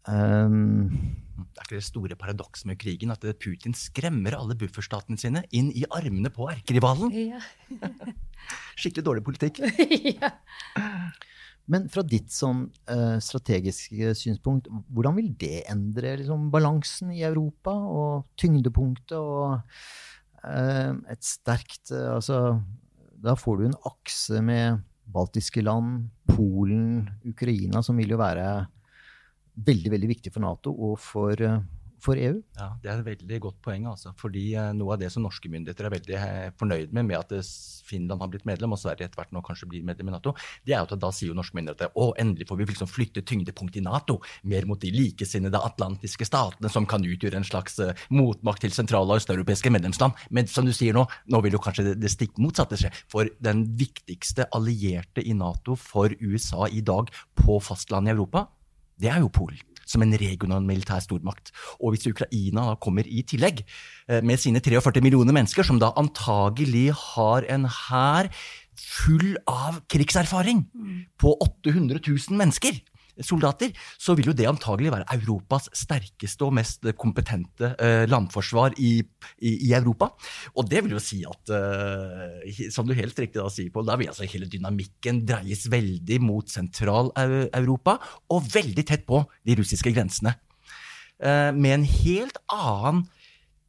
Um, 0.05 0.89
det 1.35 1.61
er 1.61 1.65
ikke 1.65 1.77
det 1.79 1.87
store 1.87 2.17
paradokset 2.19 2.67
med 2.69 2.77
krigen 2.79 3.13
at 3.13 3.23
Putin 3.41 3.73
skremmer 3.75 4.37
alle 4.37 4.57
bufferstatene 4.59 5.19
sine 5.19 5.41
inn 5.55 5.71
i 5.75 5.85
armene 5.89 6.31
på 6.33 6.47
erkerivalen? 6.51 7.13
Ja. 7.15 7.41
Skikkelig 8.79 9.05
dårlig 9.07 9.23
politikk. 9.25 9.61
ja. 10.19 10.31
Men 11.71 11.87
fra 11.89 12.03
ditt 12.05 12.29
sånn 12.33 12.67
uh, 12.91 13.17
strategiske 13.23 14.13
synspunkt, 14.17 14.69
hvordan 14.93 15.17
vil 15.17 15.31
det 15.41 15.63
endre 15.71 16.13
liksom, 16.21 16.49
balansen 16.53 17.13
i 17.15 17.23
Europa 17.25 17.73
og 17.73 18.27
tyngdepunktet 18.39 19.17
og 19.17 19.57
uh, 20.45 20.91
et 21.09 21.25
sterkt 21.25 21.89
uh, 21.95 22.13
Altså, 22.19 22.59
da 23.25 23.33
får 23.39 23.57
du 23.57 23.67
en 23.71 23.79
akse 23.89 24.43
med 24.45 24.85
baltiske 25.09 25.63
land, 25.65 26.09
Polen, 26.29 27.07
Ukraina, 27.25 27.81
som 27.85 27.97
vil 27.97 28.13
jo 28.13 28.21
være 28.21 28.45
veldig, 29.55 29.91
veldig 29.95 30.11
viktig 30.11 30.33
for 30.35 30.45
Nato 30.45 30.73
og 30.73 30.99
for 30.99 31.41
for 32.05 32.19
EU? 32.19 32.39
Ja, 32.57 32.67
Det 32.81 32.91
er 32.91 32.99
et 32.99 33.07
veldig 33.07 33.39
godt 33.41 33.61
poeng. 33.65 33.87
altså. 33.89 34.13
Fordi 34.19 34.53
eh, 34.55 34.73
Noe 34.77 34.95
av 34.95 35.01
det 35.01 35.11
som 35.13 35.23
norske 35.25 35.49
myndigheter 35.51 35.87
er 35.87 35.95
veldig 35.95 36.17
eh, 36.19 36.51
fornøyd 36.59 36.93
med, 36.93 37.07
med 37.09 37.17
at 37.17 37.33
Finland 37.85 38.21
har 38.21 38.31
blitt 38.31 38.45
medlem, 38.45 38.73
og 38.73 38.81
Sverige 38.81 39.07
etter 39.07 39.19
hvert 39.19 39.33
nå 39.35 39.41
kanskje 39.45 39.69
blir 39.69 39.85
medlem 39.85 40.09
i 40.09 40.15
Nato, 40.15 40.33
det 40.65 40.75
er 40.75 40.83
at 40.83 40.93
da 40.99 41.11
sier 41.13 41.31
jo 41.31 41.37
norske 41.37 41.57
myndigheter 41.57 41.93
å, 41.93 42.11
endelig 42.21 42.47
får 42.49 42.59
vi 42.59 42.67
liksom 42.71 42.89
flytte 42.89 43.23
tyngdepunkt 43.25 43.77
i 43.77 43.83
Nato 43.85 44.19
mer 44.43 44.65
mot 44.69 44.81
de 44.81 44.91
likesinnede 44.93 45.61
atlantiske 45.61 46.27
statene 46.27 46.71
som 46.71 46.87
kan 46.89 47.05
utgjøre 47.05 47.39
en 47.39 47.47
slags 47.47 47.77
motmakt 48.09 48.63
til 48.65 48.73
sentrale 48.75 49.13
og 49.13 49.21
østeuropeiske 49.21 49.71
medlemsland. 49.73 50.17
Men 50.33 50.49
som 50.49 50.65
du 50.65 50.73
sier 50.75 50.97
nå, 50.97 51.05
nå 51.29 51.41
vil 51.45 51.57
jo 51.57 51.61
kanskje 51.61 51.91
det, 51.91 51.95
det 52.01 52.13
stikk 52.13 52.39
motsatte 52.41 52.79
skje. 52.79 52.91
For 53.11 53.29
den 53.43 53.65
viktigste 53.77 54.49
allierte 54.55 55.23
i 55.23 55.35
Nato 55.37 55.77
for 55.79 56.13
USA 56.21 56.69
i 56.69 56.81
dag 56.85 57.11
på 57.37 57.59
fastlandet 57.63 58.13
i 58.13 58.17
Europa, 58.17 58.47
det 59.01 59.11
er 59.11 59.23
jo 59.23 59.31
Polen 59.33 59.61
som 59.85 60.01
en 60.01 60.15
regional 60.17 60.65
militær 60.65 61.01
stormakt. 61.03 61.51
Og 61.77 61.93
hvis 61.93 62.07
Ukraina 62.09 62.71
da 62.71 62.75
kommer 62.81 63.05
i 63.05 63.21
tillegg, 63.21 63.61
eh, 64.09 64.21
med 64.21 64.41
sine 64.41 64.59
43 64.59 65.01
millioner 65.05 65.33
mennesker, 65.33 65.63
som 65.63 65.79
da 65.79 65.93
antagelig 65.95 66.91
har 66.91 67.45
en 67.49 67.65
hær 67.69 68.31
full 68.75 69.37
av 69.47 69.79
krigserfaring 69.87 70.65
på 71.21 71.37
800 71.39 72.01
000 72.01 72.37
mennesker, 72.37 72.81
soldater, 73.23 73.71
så 74.01 74.15
vil 74.17 74.31
jo 74.31 74.35
det 74.37 74.47
antagelig 74.49 74.91
være 74.93 75.17
Europas 75.17 75.69
sterkeste 75.75 76.47
og 76.47 76.55
mest 76.57 76.87
kompetente 76.99 77.73
eh, 77.79 78.03
landforsvar 78.09 78.75
i, 78.81 78.97
i, 79.39 79.51
i, 79.69 79.73
Europa. 79.77 80.11
Og 80.55 80.69
det 80.69 80.83
vil 80.85 80.95
jo 80.97 81.03
si 81.03 81.21
at, 81.27 81.53
eh, 81.55 82.63
som 82.73 82.87
du 82.87 82.95
helt 82.97 83.19
riktig 83.19 83.41
da 83.41 83.49
sier, 83.51 83.71
Pål, 83.75 83.87
da 83.89 83.97
vil 83.99 84.11
altså 84.11 84.27
hele 84.29 84.49
dynamikken 84.51 85.23
dreies 85.27 85.65
veldig 85.71 86.19
mot 86.23 86.51
Sentral-Europa, 86.51 87.97
og 88.31 88.49
veldig 88.53 88.85
tett 88.87 89.05
på 89.07 89.23
de 89.45 89.57
russiske 89.59 89.93
grensene. 89.95 90.35
Eh, 91.23 91.51
med 91.55 91.79
en 91.79 91.87
helt 91.87 92.39
annen 92.51 93.05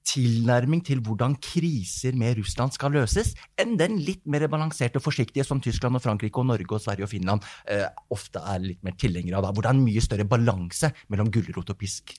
tilnærming 0.06 0.84
til 0.86 1.00
hvordan 1.04 1.34
kriser 1.42 2.16
med 2.18 2.38
Russland 2.38 2.74
skal 2.76 2.94
løses, 2.94 3.34
enn 3.58 3.74
den 3.80 3.98
litt 4.06 4.22
mer 4.30 4.46
balanserte 4.50 5.00
og 5.00 5.06
forsiktige 5.06 5.44
som 5.46 5.60
Tyskland 5.62 5.98
og 5.98 6.04
Frankrike 6.04 6.40
og 6.42 6.48
Norge 6.52 6.78
og 6.78 6.82
Sverige 6.84 7.08
og 7.08 7.12
Finland 7.12 7.44
eh, 7.70 7.86
ofte 8.14 8.42
er 8.54 8.62
litt 8.62 8.82
mer 8.86 8.96
tilhengere 9.00 9.40
av. 9.40 9.48
Da, 9.48 9.52
hvor 9.52 9.66
det 9.66 9.72
er 9.72 9.78
en 9.78 9.86
mye 9.86 10.04
større 10.04 10.28
balanse 10.30 10.92
mellom 11.12 11.30
gulrot 11.34 11.74
og 11.74 11.80
pisk. 11.80 12.16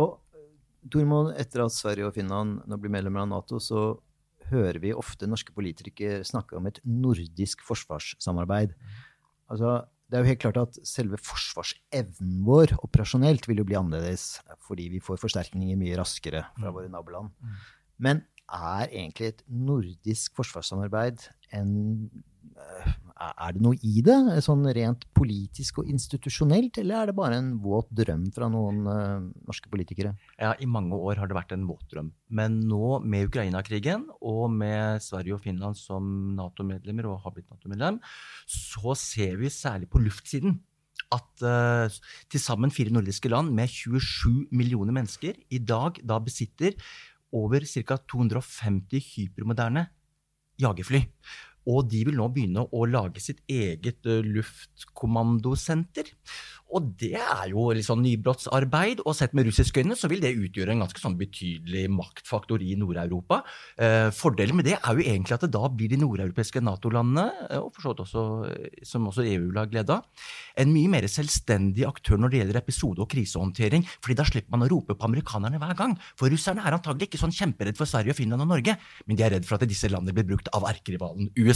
Og 0.00 0.18
Tormod, 0.90 1.34
etter 1.36 1.66
at 1.66 1.76
Sverige 1.76 2.08
og 2.08 2.16
Finland 2.16 2.62
nå 2.68 2.80
blir 2.80 2.92
medlemmer 2.92 3.26
av 3.26 3.32
Nato, 3.34 3.60
så 3.60 3.92
hører 4.50 4.80
vi 4.82 4.96
ofte 4.96 5.28
norske 5.28 5.52
politikere 5.54 6.24
snakke 6.26 6.56
om 6.58 6.66
et 6.70 6.80
nordisk 6.88 7.62
forsvarssamarbeid. 7.66 8.72
Altså, 9.52 9.80
det 10.10 10.18
er 10.18 10.24
jo 10.24 10.30
helt 10.32 10.42
klart 10.42 10.58
at 10.58 10.78
selve 10.86 11.18
forsvarsevnen 11.22 12.40
vår 12.46 12.74
operasjonelt 12.82 13.46
vil 13.46 13.62
jo 13.62 13.66
bli 13.68 13.78
annerledes 13.78 14.40
fordi 14.66 14.88
vi 14.90 15.02
får 15.04 15.20
forsterkninger 15.22 15.78
mye 15.78 15.98
raskere 16.00 16.42
fra 16.56 16.66
mm. 16.70 16.74
våre 16.74 16.90
naboland. 16.90 17.30
Mm. 17.38 17.60
Men 18.02 18.22
er 18.50 18.90
egentlig 18.90 19.30
et 19.30 19.44
nordisk 19.46 20.34
forsvarssamarbeid 20.40 21.22
en 21.54 21.70
eh, 22.58 22.90
Er 23.20 23.52
det 23.52 23.60
noe 23.60 23.76
i 23.84 24.00
det, 24.04 24.16
sånn 24.44 24.62
rent 24.72 25.02
politisk 25.16 25.82
og 25.82 25.90
institusjonelt, 25.92 26.78
eller 26.80 27.02
er 27.02 27.10
det 27.10 27.16
bare 27.18 27.36
en 27.36 27.50
våt 27.60 27.90
drøm 27.92 28.22
fra 28.32 28.48
noen 28.48 28.78
uh, 28.88 29.26
norske 29.44 29.68
politikere? 29.72 30.14
Ja, 30.38 30.54
I 30.56 30.68
mange 30.70 30.96
år 30.96 31.20
har 31.20 31.28
det 31.28 31.36
vært 31.36 31.52
en 31.52 31.66
våt 31.68 31.84
drøm. 31.92 32.08
Men 32.32 32.56
nå, 32.70 32.96
med 33.04 33.28
Ukraina-krigen 33.28 34.06
og 34.24 34.46
med 34.54 35.04
Sverige 35.04 35.36
og 35.36 35.44
Finland 35.44 35.76
som 35.76 36.32
Nato-medlemmer 36.38 37.10
og 37.10 37.20
har 37.26 37.36
blitt 37.36 37.50
Nato-medlem, 37.52 38.00
så 38.48 38.96
ser 38.96 39.36
vi 39.42 39.52
særlig 39.52 39.90
på 39.92 40.00
luftsiden 40.00 40.56
at 41.12 41.44
uh, 41.44 42.00
til 42.30 42.40
sammen 42.40 42.72
fire 42.72 42.92
nordiske 42.94 43.28
land 43.28 43.52
med 43.52 43.68
27 43.68 44.48
millioner 44.48 44.96
mennesker 44.96 45.36
i 45.52 45.60
dag 45.60 46.00
da 46.06 46.20
besitter 46.24 46.76
over 47.36 47.68
ca. 47.68 48.00
250 48.00 49.12
hypermoderne 49.12 49.90
jagerfly. 50.60 51.04
Og 51.68 51.90
de 51.90 52.04
vil 52.08 52.16
nå 52.16 52.28
begynne 52.32 52.64
å 52.64 52.86
lage 52.88 53.20
sitt 53.20 53.42
eget 53.50 54.06
uh, 54.08 54.22
luftkommandosenter. 54.24 56.08
Og 56.70 56.92
det 57.00 57.16
er 57.18 57.50
jo 57.50 57.66
litt 57.74 57.86
sånn 57.86 58.02
nybrottsarbeid, 58.04 59.02
og 59.02 59.16
sett 59.18 59.34
med 59.34 59.48
russiske 59.48 59.82
øyne 59.82 59.96
så 59.98 60.10
vil 60.10 60.22
det 60.22 60.36
utgjøre 60.38 60.74
en 60.74 60.84
ganske 60.84 61.02
sånn 61.02 61.16
betydelig 61.18 61.88
maktfaktor 61.90 62.62
i 62.62 62.76
Nord-Europa. 62.78 63.40
Eh, 63.74 64.10
fordelen 64.14 64.60
med 64.60 64.68
det 64.68 64.76
er 64.76 64.94
jo 64.94 65.02
egentlig 65.02 65.34
at 65.34 65.46
det 65.46 65.52
da 65.56 65.66
blir 65.66 65.90
de 65.90 65.98
nordeuropeiske 65.98 66.62
Nato-landene, 66.62 67.26
eh, 67.48 67.58
og 67.58 67.74
for 67.74 67.82
så 67.82 67.94
vidt 67.94 68.04
også, 68.04 68.24
eh, 68.52 68.84
som 68.86 69.08
også 69.10 69.26
EU 69.26 69.48
vil 69.48 69.58
ha 69.58 69.66
glede 69.70 69.96
av, 69.98 70.28
en 70.62 70.70
mye 70.70 70.92
mer 70.94 71.08
selvstendig 71.10 71.86
aktør 71.88 72.22
når 72.22 72.30
det 72.30 72.42
gjelder 72.42 72.60
episode- 72.62 73.02
og 73.02 73.10
krisehåndtering. 73.10 73.86
fordi 74.00 74.14
da 74.14 74.24
slipper 74.24 74.50
man 74.50 74.68
å 74.68 74.70
rope 74.70 74.94
på 74.94 75.06
amerikanerne 75.08 75.58
hver 75.58 75.74
gang. 75.76 75.98
For 76.16 76.30
russerne 76.30 76.62
er 76.64 76.72
antagelig 76.76 77.10
ikke 77.10 77.18
sånn 77.18 77.34
kjemperedd 77.34 77.76
for 77.76 77.86
Sverige, 77.86 78.14
Finland 78.14 78.42
og 78.42 78.48
Norge, 78.48 78.78
men 79.06 79.16
de 79.16 79.24
er 79.24 79.30
redd 79.30 79.44
for 79.44 79.56
at 79.56 79.66
disse 79.68 79.90
landene 79.90 80.14
blir 80.14 80.36
brukt 80.36 80.48
av 80.54 80.62
erkerivalen 80.62 81.30
USA. 81.36 81.49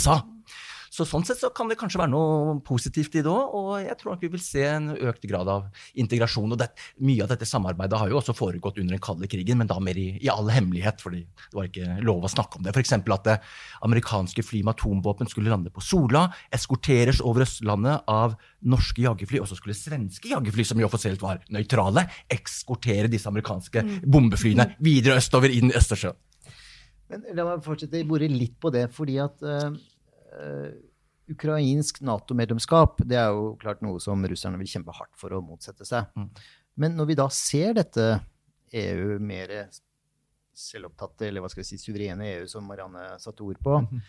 Så 0.94 1.02
sånn 1.09 1.24
sett 1.26 1.40
så 1.40 1.48
kan 1.50 1.66
det 1.66 1.74
kanskje 1.78 1.98
være 1.98 2.12
noe 2.12 2.52
positivt 2.62 3.16
i 3.18 3.22
det 3.24 3.30
òg, 3.30 3.54
og 3.59 3.70
jeg 3.83 3.96
tror 3.98 4.12
at 4.12 4.20
vi 4.22 4.28
vil 4.30 4.42
se 4.42 4.62
en 4.68 4.92
økt 4.94 5.24
grad 5.26 5.48
av 5.50 5.64
integrasjon. 5.98 6.52
og 6.54 6.61
det, 6.61 6.68
Mye 7.02 7.24
av 7.24 7.33
dette 7.33 7.48
samarbeidet 7.50 7.98
har 7.98 8.12
jo 8.12 8.20
også 8.20 8.35
foregått 8.38 8.78
under 8.78 8.94
den 8.94 9.02
kalde 9.02 9.26
krigen, 9.30 9.59
men 9.59 9.70
da 9.70 9.80
mer 9.83 9.98
i, 9.98 10.07
i 10.22 10.30
all 10.30 10.52
hemmelighet, 10.54 11.02
fordi 11.02 11.24
det 11.26 11.59
var 11.59 11.66
ikke 11.66 11.96
lov 12.07 12.28
å 12.28 12.30
snakke 12.30 12.61
om 12.61 12.66
det. 12.66 12.74
F.eks. 12.76 12.94
at 12.94 13.26
det 13.26 13.37
amerikanske 13.88 14.44
fly 14.46 14.62
med 14.62 14.76
atomvåpen 14.76 15.30
skulle 15.33 15.50
lande 15.50 15.72
på 15.74 15.83
Sola, 15.83 16.28
eskorteres 16.54 17.22
over 17.24 17.42
Østlandet 17.42 18.07
av 18.07 18.37
norske 18.62 19.02
jagerfly, 19.02 19.42
og 19.42 19.50
så 19.50 19.59
skulle 19.59 19.74
svenske 19.74 20.30
jagerfly, 20.30 20.68
som 20.68 20.78
jo 20.78 20.87
offisielt 20.87 21.24
var 21.24 21.42
nøytrale, 21.50 22.07
ekskortere 22.30 23.11
disse 23.11 23.33
amerikanske 23.33 23.83
mm. 23.83 23.98
bombeflyene 24.07 24.70
videre 24.78 25.18
østover 25.18 25.50
inn 25.50 25.74
i 25.74 25.78
Østersjøen. 25.80 26.22
Men 27.22 27.38
La 27.38 27.46
meg 27.48 27.64
fortsette 27.64 28.03
å 28.03 28.09
bore 28.09 28.29
litt 28.31 28.57
på 28.61 28.72
det. 28.74 28.88
fordi 28.92 29.18
at 29.22 29.42
uh, 29.44 29.70
ukrainsk 31.31 32.03
Nato-medlemskap 32.05 33.00
det 33.09 33.16
er 33.16 33.33
jo 33.33 33.55
klart 33.61 33.81
noe 33.85 34.03
som 34.03 34.20
russerne 34.29 34.61
vil 34.61 34.68
kjempe 34.68 34.94
hardt 34.96 35.14
for 35.16 35.33
å 35.33 35.42
motsette 35.44 35.87
seg. 35.88 36.11
Mm. 36.18 36.29
Men 36.81 36.96
når 36.98 37.11
vi 37.11 37.18
da 37.18 37.29
ser 37.33 37.77
dette 37.79 38.09
EU 38.74 39.18
mer 39.22 39.55
selvopptatte, 40.55 41.29
eller 41.29 41.42
hva 41.42 41.50
skal 41.50 41.64
vi 41.64 41.70
si, 41.72 41.81
suverene 41.83 42.29
EU, 42.37 42.48
som 42.50 42.66
Marianne 42.66 43.14
satte 43.22 43.44
ord 43.46 43.59
på, 43.62 43.79
mm. 43.83 44.03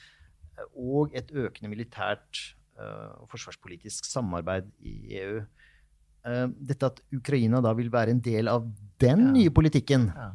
og 0.81 1.15
et 1.17 1.31
økende 1.33 1.71
militært 1.71 2.41
uh, 2.79 3.21
og 3.21 3.29
forsvarspolitisk 3.31 4.07
samarbeid 4.09 4.69
i 4.85 4.95
EU 5.21 5.39
uh, 5.41 6.45
Dette 6.53 6.91
at 6.91 7.01
Ukraina 7.15 7.61
da 7.65 7.73
vil 7.77 7.91
være 7.93 8.15
en 8.15 8.21
del 8.23 8.51
av 8.51 8.67
den 9.01 9.27
ja. 9.27 9.31
nye 9.39 9.53
politikken, 9.53 10.09
ja. 10.13 10.31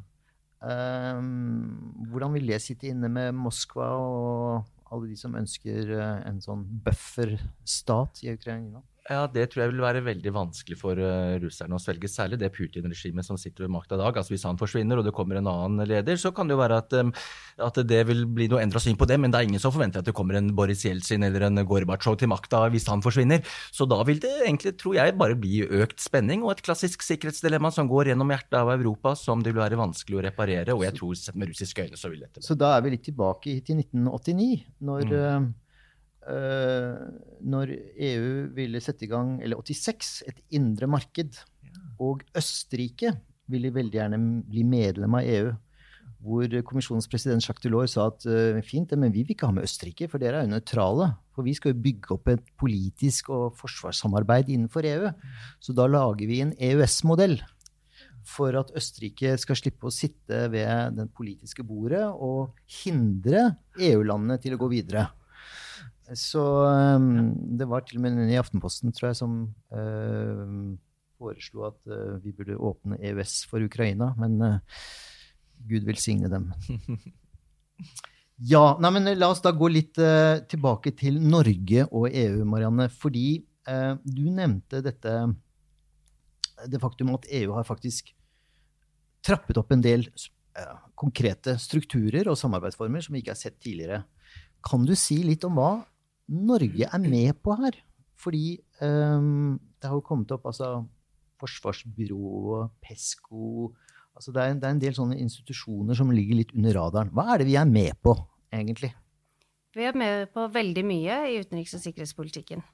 Uh, 0.64 1.20
hvordan 2.10 2.36
vil 2.36 2.52
det 2.52 2.60
sitte 2.64 2.90
inne 2.90 3.10
med 3.12 3.36
Moskva 3.36 3.90
og 4.00 4.68
alle 4.90 5.10
de 5.10 5.16
som 5.18 5.36
ønsker 5.38 5.92
eh, 5.94 6.22
en 6.26 6.40
sånn 6.42 6.64
bufferstat 6.84 8.24
i 8.26 8.32
Ukraina? 8.34 8.82
Ja, 9.08 9.24
Det 9.26 9.46
tror 9.50 9.62
jeg 9.62 9.72
vil 9.72 9.82
være 9.82 10.02
veldig 10.04 10.32
vanskelig 10.34 10.76
for 10.78 10.98
uh, 10.98 11.38
russerne 11.40 11.76
å 11.76 11.80
svelge. 11.80 12.10
Særlig 12.10 12.38
det 12.40 12.50
Putin-regimet 12.52 13.26
som 13.26 13.38
sitter 13.40 13.64
ved 13.64 13.72
makta 13.72 13.96
i 13.96 14.00
dag. 14.00 14.16
Altså 14.16 14.34
Hvis 14.34 14.44
han 14.44 14.60
forsvinner 14.60 15.00
og 15.00 15.06
det 15.06 15.14
kommer 15.16 15.38
en 15.40 15.48
annen 15.50 15.88
leder, 15.88 16.18
så 16.20 16.32
kan 16.34 16.50
det 16.50 16.54
jo 16.54 16.60
være 16.60 16.80
at, 16.82 16.96
at 17.70 17.80
det 17.88 18.02
vil 18.10 18.26
bli 18.28 18.50
noe 18.52 18.60
endra 18.62 18.82
syn 18.82 18.98
på 19.00 19.08
det. 19.08 19.16
Men 19.22 19.32
det 19.32 19.40
er 19.40 19.48
ingen 19.48 19.62
som 19.62 19.72
forventer 19.74 20.02
at 20.02 20.10
det 20.10 20.14
kommer 20.16 20.36
en 20.38 20.52
Boris 20.56 20.84
Jeltsin 20.84 21.24
eller 21.26 21.46
en 21.48 21.62
Gorbatsjov 21.64 22.18
til 22.20 22.30
makta 22.32 22.66
hvis 22.74 22.90
han 22.90 23.04
forsvinner. 23.04 23.40
Så 23.72 23.88
da 23.88 24.02
vil 24.06 24.20
det 24.22 24.34
egentlig, 24.42 24.76
tror 24.80 24.98
jeg, 24.98 25.16
bare 25.20 25.38
bli 25.38 25.62
økt 25.64 26.02
spenning 26.02 26.44
og 26.44 26.54
et 26.56 26.64
klassisk 26.66 27.06
sikkerhetsdilemma 27.06 27.72
som 27.74 27.88
går 27.90 28.12
gjennom 28.12 28.30
hjertet 28.34 28.60
av 28.60 28.74
Europa, 28.76 29.16
som 29.18 29.42
det 29.42 29.54
vil 29.54 29.64
være 29.64 29.80
vanskelig 29.80 30.20
å 30.20 30.26
reparere. 30.28 30.76
Og 30.76 30.84
jeg 30.86 30.98
tror 30.98 31.16
sett 31.18 31.40
med 31.40 31.50
russiske 31.50 31.88
øyne 31.88 31.98
så 32.00 32.12
vil 32.12 32.26
dette 32.26 32.44
Så 32.44 32.58
da 32.58 32.74
er 32.76 32.84
vi 32.84 32.94
litt 32.94 33.06
tilbake 33.08 33.56
til 33.64 33.80
1989, 33.80 34.52
når 34.86 35.08
mm. 35.08 35.50
Uh, 36.20 37.08
når 37.40 37.72
EU 37.96 38.52
ville 38.52 38.82
sette 38.84 39.06
i 39.06 39.10
gang, 39.10 39.38
eller 39.40 39.56
86, 39.56 40.20
et 40.28 40.40
indre 40.56 40.88
marked. 40.90 41.40
Og 42.00 42.22
Østerrike 42.36 43.14
ville 43.50 43.72
veldig 43.74 43.98
gjerne 43.98 44.20
bli 44.48 44.64
medlem 44.68 45.16
av 45.18 45.26
EU. 45.26 45.50
Hvor 46.20 46.52
kommisjonens 46.68 47.08
president 47.08 47.40
Jacques 47.40 47.64
Delors 47.64 47.94
sa 47.96 48.10
at 48.10 48.26
uh, 48.28 48.60
fint, 48.66 48.92
men 48.92 49.14
vi 49.14 49.24
vil 49.24 49.34
ikke 49.34 49.48
ha 49.48 49.56
med 49.56 49.64
Østerrike, 49.68 50.10
for 50.12 50.20
dere 50.20 50.42
er 50.42 50.48
jo 50.48 50.54
nøytrale. 50.54 51.12
For 51.32 51.46
vi 51.46 51.54
skal 51.56 51.72
jo 51.72 51.84
bygge 51.86 52.12
opp 52.16 52.28
et 52.32 52.52
politisk 52.60 53.32
og 53.32 53.56
forsvarssamarbeid 53.60 54.52
innenfor 54.52 54.88
EU. 54.90 55.14
Så 55.64 55.76
da 55.76 55.88
lager 55.88 56.28
vi 56.28 56.42
en 56.44 56.52
EØS-modell 56.60 57.40
for 58.30 58.54
at 58.58 58.72
Østerrike 58.76 59.32
skal 59.40 59.58
slippe 59.58 59.88
å 59.88 59.94
sitte 59.94 60.44
ved 60.52 60.98
den 60.98 61.08
politiske 61.16 61.64
bordet 61.66 62.04
og 62.04 62.52
hindre 62.82 63.54
EU-landene 63.80 64.36
til 64.42 64.54
å 64.54 64.60
gå 64.60 64.68
videre. 64.72 65.08
Så 66.16 66.42
um, 66.42 67.34
det 67.58 67.68
var 67.70 67.84
til 67.86 68.00
og 68.00 68.04
med 68.04 68.18
en 68.18 68.32
i 68.32 68.38
Aftenposten, 68.40 68.90
tror 68.94 69.10
jeg, 69.10 69.18
som 69.20 69.34
uh, 69.70 70.74
foreslo 71.20 71.68
at 71.68 71.78
uh, 71.86 72.18
vi 72.24 72.34
burde 72.34 72.58
åpne 72.58 72.98
EØS 72.98 73.44
for 73.50 73.62
Ukraina. 73.62 74.10
Men 74.18 74.38
uh, 74.42 74.84
Gud 75.70 75.88
velsigne 75.88 76.30
dem. 76.32 76.52
Ja, 78.40 78.78
nei, 78.80 78.88
men 78.94 79.04
La 79.18 79.26
oss 79.28 79.42
da 79.44 79.50
gå 79.52 79.68
litt 79.68 79.98
tilbake 80.48 80.94
til 80.96 81.18
Norge 81.20 81.82
og 81.92 82.06
EU, 82.08 82.38
Marianne. 82.48 82.86
Fordi 82.88 83.42
du 84.00 84.22
nevnte 84.32 84.80
dette 84.80 85.12
det 86.72 86.80
faktum 86.80 87.12
at 87.12 87.28
EU 87.36 87.52
har 87.52 87.68
faktisk 87.68 88.08
trappet 89.20 89.60
opp 89.60 89.74
en 89.76 89.84
del 89.84 90.06
konkrete 90.96 91.58
strukturer 91.60 92.32
og 92.32 92.40
samarbeidsformer 92.40 93.04
som 93.04 93.12
vi 93.12 93.20
ikke 93.20 93.34
har 93.34 93.42
sett 93.42 93.60
tidligere. 93.60 94.00
Kan 94.64 94.88
du 94.88 94.96
si 94.96 95.20
litt 95.20 95.44
om 95.44 95.60
hva 95.60 95.74
Norge 96.30 96.86
er 96.86 97.02
med 97.02 97.36
på 97.42 97.54
her? 97.58 97.76
Fordi 98.20 98.58
um, 98.84 99.58
det 99.80 99.88
har 99.88 99.96
jo 99.96 100.04
kommet 100.06 100.32
opp 100.34 100.46
altså, 100.50 100.74
Forsvarsbyrået, 101.40 102.74
Pesco 102.84 103.70
altså 104.20 104.34
det, 104.34 104.42
er, 104.42 104.58
det 104.60 104.68
er 104.68 104.74
en 104.74 104.82
del 104.82 104.96
sånne 104.96 105.18
institusjoner 105.22 105.96
som 105.96 106.10
ligger 106.12 106.40
litt 106.42 106.52
under 106.56 106.76
radaren. 106.76 107.12
Hva 107.14 107.30
er 107.32 107.42
det 107.42 107.48
vi 107.48 107.56
er 107.60 107.68
med 107.68 107.96
på, 108.04 108.14
egentlig? 108.52 108.92
Vi 109.76 109.86
er 109.86 109.96
med 109.96 110.32
på 110.34 110.44
veldig 110.50 110.84
mye 110.86 111.18
i 111.30 111.38
utenriks- 111.40 111.76
og 111.78 111.82
sikkerhetspolitikken. 111.84 112.64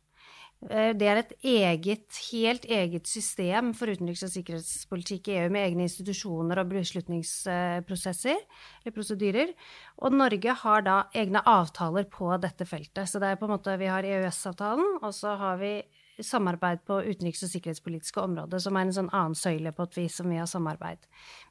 Eh, 0.65 0.93
det 0.97 1.09
er 1.09 1.21
et 1.21 1.33
eget, 1.45 2.21
helt 2.31 2.65
eget 2.65 3.07
system 3.07 3.75
for 3.77 3.93
utenriks- 3.93 4.25
og 4.25 4.33
sikkerhetspolitikk 4.33 5.29
i 5.29 5.37
EU, 5.43 5.51
med 5.53 5.67
egne 5.69 5.85
institusjoner 5.85 6.63
og 6.63 6.71
beslutningsprosesser, 6.73 8.41
eller 8.81 8.97
prosedyrer. 8.97 9.53
Og 10.01 10.17
Norge 10.17 10.57
har 10.63 10.87
da 10.87 10.97
egne 11.15 11.45
avtaler 11.45 12.09
på 12.09 12.33
dette 12.41 12.67
feltet. 12.67 13.05
Så 13.09 13.21
det 13.21 13.35
er 13.35 13.41
på 13.41 13.47
en 13.47 13.55
måte, 13.57 13.77
vi 13.79 13.93
har 13.93 14.07
EØS-avtalen, 14.07 14.99
og 15.03 15.13
så 15.15 15.37
har 15.37 15.61
vi 15.61 15.77
samarbeid 16.25 16.87
på 16.89 17.03
utenriks- 17.05 17.45
og 17.45 17.53
sikkerhetspolitiske 17.53 18.23
områder, 18.23 18.59
som 18.59 18.77
er 18.77 18.87
en 18.87 18.97
sånn 18.97 19.13
annen 19.13 19.37
søyle 19.37 19.75
på 19.77 19.85
et 19.85 19.99
vis 20.01 20.17
som 20.17 20.31
vi 20.33 20.41
har 20.41 20.49
samarbeid 20.49 21.05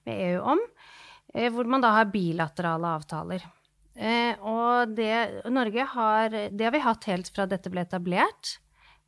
med 0.10 0.24
EU 0.32 0.42
om. 0.56 0.66
Eh, 1.36 1.52
hvor 1.54 1.70
man 1.70 1.86
da 1.86 1.94
har 1.94 2.10
bilaterale 2.10 2.98
avtaler. 2.98 3.46
Eh, 3.96 4.34
og 4.42 4.98
det, 4.98 5.46
Norge 5.54 5.86
har, 5.94 6.30
det 6.52 6.66
har 6.66 6.74
vi 6.74 6.84
hatt 6.84 7.06
helt 7.12 7.30
fra 7.32 7.46
dette 7.46 7.70
ble 7.70 7.86
etablert. 7.86 8.58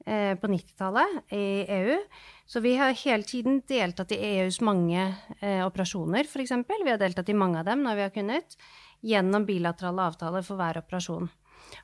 Eh, 0.07 0.35
på 0.39 0.47
90-tallet 0.47 1.33
i 1.33 1.65
EU. 1.67 1.97
Så 2.45 2.59
vi 2.59 2.77
har 2.77 2.93
hele 2.95 3.23
tiden 3.23 3.57
deltatt 3.67 4.11
i 4.15 4.19
EUs 4.23 4.61
mange 4.63 5.01
eh, 5.41 5.65
operasjoner, 5.65 6.23
f.eks. 6.23 6.53
Vi 6.83 6.89
har 6.89 7.01
deltatt 7.01 7.27
i 7.29 7.35
mange 7.35 7.59
av 7.59 7.67
dem 7.67 7.83
når 7.83 7.97
vi 7.97 8.05
har 8.05 8.13
kunnet, 8.15 8.55
gjennom 9.03 9.43
bilaterale 9.45 10.05
avtaler 10.07 10.45
for 10.47 10.55
hver 10.55 10.79
operasjon. 10.79 11.27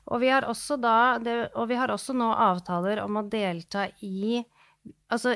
Og 0.08 0.22
vi 0.22 0.32
har 0.32 0.48
også, 0.48 0.78
da, 0.80 1.18
det, 1.20 1.36
og 1.52 1.68
vi 1.68 1.76
har 1.76 1.92
også 1.92 2.16
nå 2.16 2.30
avtaler 2.32 3.02
om 3.04 3.20
å 3.20 3.28
delta 3.28 3.90
i 4.00 4.40
Altså 5.12 5.30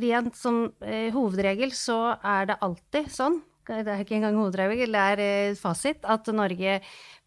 rent 0.00 0.36
som 0.36 0.62
eh, 0.80 1.10
hovedregel 1.12 1.74
så 1.76 2.14
er 2.24 2.46
det 2.48 2.54
alltid 2.64 3.10
sånn 3.12 3.34
det 3.68 3.92
er 3.92 4.02
ikke 4.02 4.16
engang 4.16 4.38
hovedregel, 4.40 4.92
det 4.96 5.04
er 5.12 5.22
eh, 5.22 5.56
fasit, 5.58 6.04
at 6.08 6.28
Norge 6.32 6.78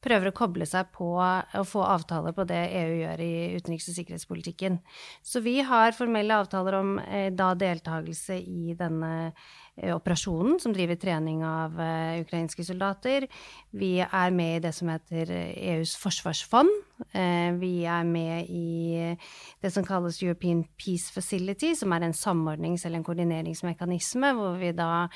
prøver 0.01 0.31
å 0.31 0.35
koble 0.35 0.65
seg 0.65 0.89
på 0.95 1.13
å 1.21 1.63
få 1.67 1.83
avtaler 1.85 2.33
på 2.33 2.45
det 2.49 2.61
EU 2.79 2.93
gjør 3.03 3.21
i 3.21 3.33
utenriks- 3.59 3.89
og 3.91 3.97
sikkerhetspolitikken. 3.99 4.79
Så 5.21 5.43
vi 5.45 5.59
har 5.65 5.93
formelle 5.97 6.39
avtaler 6.41 6.79
om 6.79 6.95
eh, 7.03 7.29
da 7.29 7.51
deltakelse 7.53 8.39
i 8.41 8.73
denne 8.79 9.11
eh, 9.29 9.93
operasjonen 9.93 10.57
som 10.63 10.73
driver 10.73 10.97
trening 11.01 11.45
av 11.45 11.77
ukrainske 12.21 12.65
soldater. 12.65 13.29
Vi 13.77 13.99
er 14.01 14.33
med 14.33 14.57
i 14.57 14.63
det 14.65 14.73
som 14.77 14.89
heter 14.89 15.29
EUs 15.53 15.93
forsvarsfond. 16.01 16.73
Eh, 17.13 17.51
vi 17.57 17.83
er 17.89 18.03
med 18.05 18.49
i 18.49 19.15
det 19.61 19.71
som 19.73 19.85
kalles 19.85 20.21
European 20.21 20.63
Peace 20.77 21.11
Facility, 21.13 21.73
som 21.75 21.93
er 21.93 22.05
en 22.05 22.13
samordnings- 22.17 22.85
eller 22.85 23.01
en 23.01 23.07
koordineringsmekanisme, 23.07 24.33
hvor 24.37 24.57
vi 24.61 24.71
da 24.71 25.07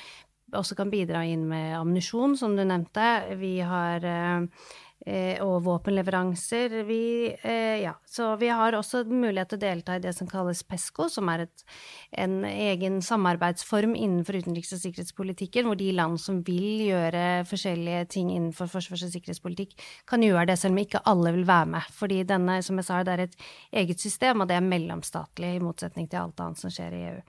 også 0.54 0.76
kan 0.78 0.90
bidra 0.92 1.24
inn 1.26 1.46
med 1.48 1.74
ammunisjon, 1.78 2.36
som 2.38 2.56
du 2.56 2.62
nevnte. 2.64 3.36
Vi 3.40 3.58
har 3.66 4.04
eh, 4.06 5.38
og 5.44 5.60
våpenleveranser. 5.66 6.82
Vi, 6.86 7.34
eh, 7.42 7.82
ja, 7.82 7.92
så 8.06 8.36
vi 8.36 8.48
har 8.48 8.74
også 8.74 9.04
mulighet 9.04 9.52
til 9.52 9.58
å 9.58 9.62
delta 9.62 9.96
i 9.96 10.02
det 10.02 10.14
som 10.16 10.26
kalles 10.26 10.62
PESCO, 10.66 11.08
som 11.12 11.28
er 11.28 11.44
et, 11.44 11.64
en 12.10 12.44
egen 12.44 12.98
samarbeidsform 13.02 13.94
innenfor 13.94 14.40
utenriks- 14.40 14.72
og 14.74 14.82
sikkerhetspolitikken, 14.82 15.66
hvor 15.66 15.78
de 15.78 15.92
land 15.92 16.18
som 16.20 16.42
vil 16.46 16.88
gjøre 16.88 17.44
forskjellige 17.46 18.08
ting 18.16 18.32
innenfor 18.34 18.70
forsvars- 18.72 19.06
og 19.06 19.14
sikkerhetspolitikk, 19.14 19.76
kan 20.06 20.24
gjøre 20.26 20.48
det, 20.50 20.58
selv 20.58 20.74
om 20.74 20.82
ikke 20.82 21.04
alle 21.06 21.34
vil 21.36 21.46
være 21.46 21.70
med. 21.76 21.92
Fordi 21.92 22.22
denne, 22.24 22.58
som 22.62 22.76
jeg 22.76 22.88
sa, 22.88 23.02
det 23.02 23.14
er 23.14 23.26
et 23.28 23.38
eget 23.72 24.00
system, 24.00 24.40
og 24.40 24.48
det 24.48 24.56
er 24.58 24.66
mellomstatlig, 24.66 25.54
i 25.56 25.62
motsetning 25.62 26.10
til 26.10 26.24
alt 26.24 26.40
annet 26.40 26.58
som 26.58 26.72
skjer 26.72 26.96
i 26.96 27.06
EU. 27.12 27.22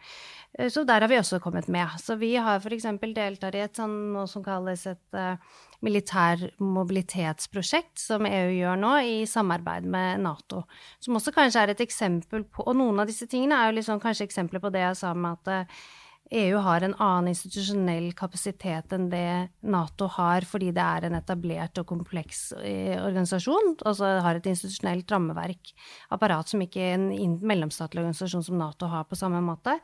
Eh, 0.58 0.70
så 0.74 0.84
der 0.88 1.02
har 1.02 1.12
vi 1.12 1.20
også 1.20 1.40
kommet 1.44 1.68
med. 1.68 1.88
Så 2.02 2.18
vi 2.20 2.36
har 2.36 2.60
f.eks. 2.60 2.90
deltatt 3.16 3.56
i 3.56 3.64
et 3.66 3.78
sånn, 3.78 3.96
noe 4.16 4.28
som 4.30 4.44
kalles 4.46 4.88
et 4.90 5.18
uh, 5.18 5.38
militær 5.86 6.48
mobilitetsprosjekt, 6.58 7.96
som 8.02 8.26
EU 8.26 8.50
gjør 8.56 8.82
nå, 8.82 8.96
i 9.06 9.20
samarbeid 9.30 9.86
med 9.86 10.26
Nato. 10.26 10.66
Som 11.04 11.20
også 11.20 11.36
kanskje 11.36 11.64
er 11.64 11.76
et 11.76 11.86
eksempel 11.86 12.48
på 12.50 12.66
Og 12.68 12.76
noen 12.78 13.04
av 13.04 13.10
disse 13.10 13.30
tingene 13.30 13.60
er 13.62 13.72
jo 13.72 13.80
liksom 13.80 14.02
kanskje 14.04 14.28
eksempler 14.28 14.64
på 14.64 14.74
det 14.74 14.84
jeg 14.84 15.00
sa 15.04 15.14
med 15.14 15.38
at 15.38 15.70
uh, 15.70 15.80
EU 16.32 16.60
har 16.60 16.84
en 16.84 16.96
annen 17.00 17.32
institusjonell 17.32 18.10
kapasitet 18.18 18.92
enn 18.96 19.08
det 19.12 19.48
Nato 19.64 20.10
har, 20.12 20.44
fordi 20.48 20.74
det 20.76 20.84
er 20.84 21.08
en 21.08 21.16
etablert 21.16 21.80
og 21.80 21.88
kompleks 21.88 22.50
eh, 22.60 22.98
organisasjon. 23.00 23.78
Altså 23.88 24.18
har 24.26 24.40
et 24.40 24.50
institusjonelt 24.52 25.12
rammeverk, 25.14 25.72
apparat 26.12 26.52
som 26.52 26.64
ikke 26.64 26.90
en 26.98 27.38
mellomstatlig 27.48 28.04
organisasjon 28.04 28.44
som 28.50 28.60
Nato 28.60 28.90
har 28.92 29.08
på 29.08 29.20
samme 29.20 29.40
måte. 29.46 29.78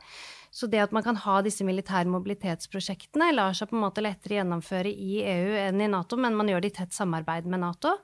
Så 0.54 0.68
det 0.70 0.84
at 0.84 0.94
man 0.94 1.02
kan 1.02 1.18
ha 1.18 1.40
disse 1.42 1.66
militære 1.66 2.06
mobilitetsprosjektene, 2.14 3.32
lar 3.34 3.56
seg 3.58 3.72
på 3.72 3.78
en 3.78 3.84
måte 3.88 4.04
lettere 4.04 4.38
gjennomføre 4.38 4.92
i 4.92 5.18
EU 5.26 5.58
enn 5.64 5.82
i 5.82 5.90
Nato, 5.90 6.18
men 6.20 6.36
man 6.38 6.50
gjør 6.50 6.62
det 6.62 6.70
i 6.70 6.78
tett 6.78 6.94
samarbeid 6.94 7.48
med 7.50 7.64
Nato. 7.64 7.96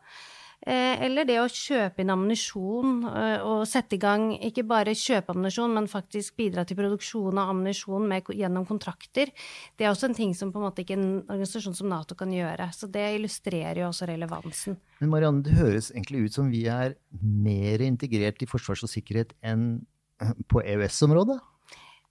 Eh, 0.61 0.99
eller 1.07 1.25
det 1.25 1.39
å 1.41 1.47
kjøpe 1.49 2.03
inn 2.03 2.11
ammunisjon 2.13 2.99
eh, 3.09 3.45
og 3.49 3.63
sette 3.71 3.97
i 3.97 4.01
gang, 4.03 4.27
ikke 4.51 4.67
bare 4.69 4.93
kjøpe 4.99 5.33
ammunisjon, 5.33 5.73
men 5.73 5.87
faktisk 5.89 6.35
bidra 6.37 6.67
til 6.69 6.77
produksjon 6.77 7.39
av 7.41 7.53
ammunisjon 7.55 8.11
gjennom 8.37 8.67
kontrakter. 8.69 9.33
Det 9.79 9.87
er 9.87 9.95
også 9.95 10.11
en 10.11 10.19
ting 10.19 10.35
som 10.37 10.51
på 10.53 10.61
en 10.61 10.67
måte 10.67 10.85
ikke 10.85 10.99
en 10.99 11.09
organisasjon 11.23 11.79
som 11.79 11.89
Nato 11.89 12.19
kan 12.19 12.35
gjøre. 12.35 12.67
Så 12.77 12.91
det 12.93 13.07
illustrerer 13.15 13.81
jo 13.81 13.89
også 13.89 14.11
relevansen. 14.11 14.77
Men 15.01 15.15
Marianne, 15.15 15.47
det 15.47 15.57
høres 15.57 15.89
egentlig 15.95 16.27
ut 16.27 16.37
som 16.37 16.51
vi 16.53 16.67
er 16.69 16.99
mer 17.23 17.87
integrert 17.87 18.45
i 18.45 18.51
forsvars 18.51 18.85
og 18.85 18.93
sikkerhet 18.93 19.33
enn 19.41 19.87
på 20.53 20.61
EØS-området? 20.61 21.39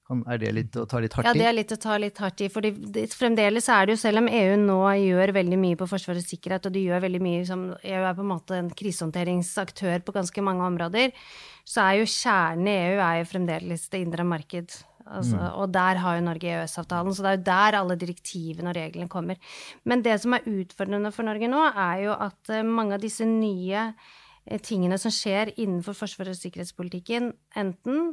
Er 0.09 0.39
det 0.41 0.51
litt 0.57 0.77
å 0.79 0.87
ta 0.89 0.97
litt 1.03 1.13
hardt 1.13 1.27
i? 1.27 1.29
Ja, 1.29 1.37
det 1.37 1.45
er 1.45 1.53
litt 1.53 1.73
å 1.75 1.77
ta 1.77 1.95
litt 2.01 2.17
hardt 2.17 2.41
i. 2.41 2.47
For 2.49 2.65
fremdeles 3.13 3.67
er 3.69 3.85
det 3.85 3.93
jo, 3.93 4.01
selv 4.01 4.23
om 4.23 4.29
EU 4.31 4.55
nå 4.57 4.77
gjør 4.97 5.33
veldig 5.37 5.59
mye 5.61 5.77
på 5.77 5.87
forsvar 5.91 6.17
og 6.17 6.25
sikkerhet, 6.25 6.65
og 6.65 6.73
de 6.73 6.85
gjør 6.87 7.03
veldig 7.05 7.21
mye 7.21 7.43
som 7.45 7.67
EU 7.77 7.99
er 7.99 8.15
på 8.17 8.23
en 8.25 8.31
måte 8.31 8.57
en 8.57 8.71
krisehåndteringsaktør 8.79 10.01
på 10.07 10.15
ganske 10.15 10.43
mange 10.45 10.65
områder, 10.65 11.13
så 11.61 11.83
er 11.85 11.99
jo 11.99 12.07
kjernen 12.09 12.71
i 12.71 12.77
EU 12.87 13.03
er 13.05 13.19
jo 13.19 13.27
fremdeles 13.29 13.83
det 13.93 14.01
indre 14.01 14.25
marked. 14.25 14.73
Altså, 15.09 15.37
mm. 15.37 15.45
Og 15.61 15.73
der 15.73 15.99
har 16.01 16.17
jo 16.17 16.23
Norge 16.25 16.53
EØS-avtalen, 16.53 17.13
så 17.13 17.25
det 17.25 17.29
er 17.29 17.37
jo 17.37 17.45
der 17.49 17.77
alle 17.79 17.97
direktivene 18.01 18.71
og 18.71 18.77
reglene 18.77 19.09
kommer. 19.09 19.37
Men 19.85 20.01
det 20.05 20.15
som 20.23 20.33
er 20.37 20.47
utfordrende 20.49 21.11
for 21.13 21.25
Norge 21.27 21.49
nå, 21.49 21.61
er 21.69 22.01
jo 22.07 22.15
at 22.17 22.53
eh, 22.53 22.65
mange 22.65 22.97
av 22.97 23.05
disse 23.05 23.25
nye 23.29 23.85
eh, 23.89 24.57
tingene 24.61 24.97
som 25.01 25.13
skjer 25.13 25.53
innenfor 25.55 25.97
forsvars- 25.97 26.33
og 26.33 26.41
sikkerhetspolitikken, 26.41 27.31
enten 27.57 28.11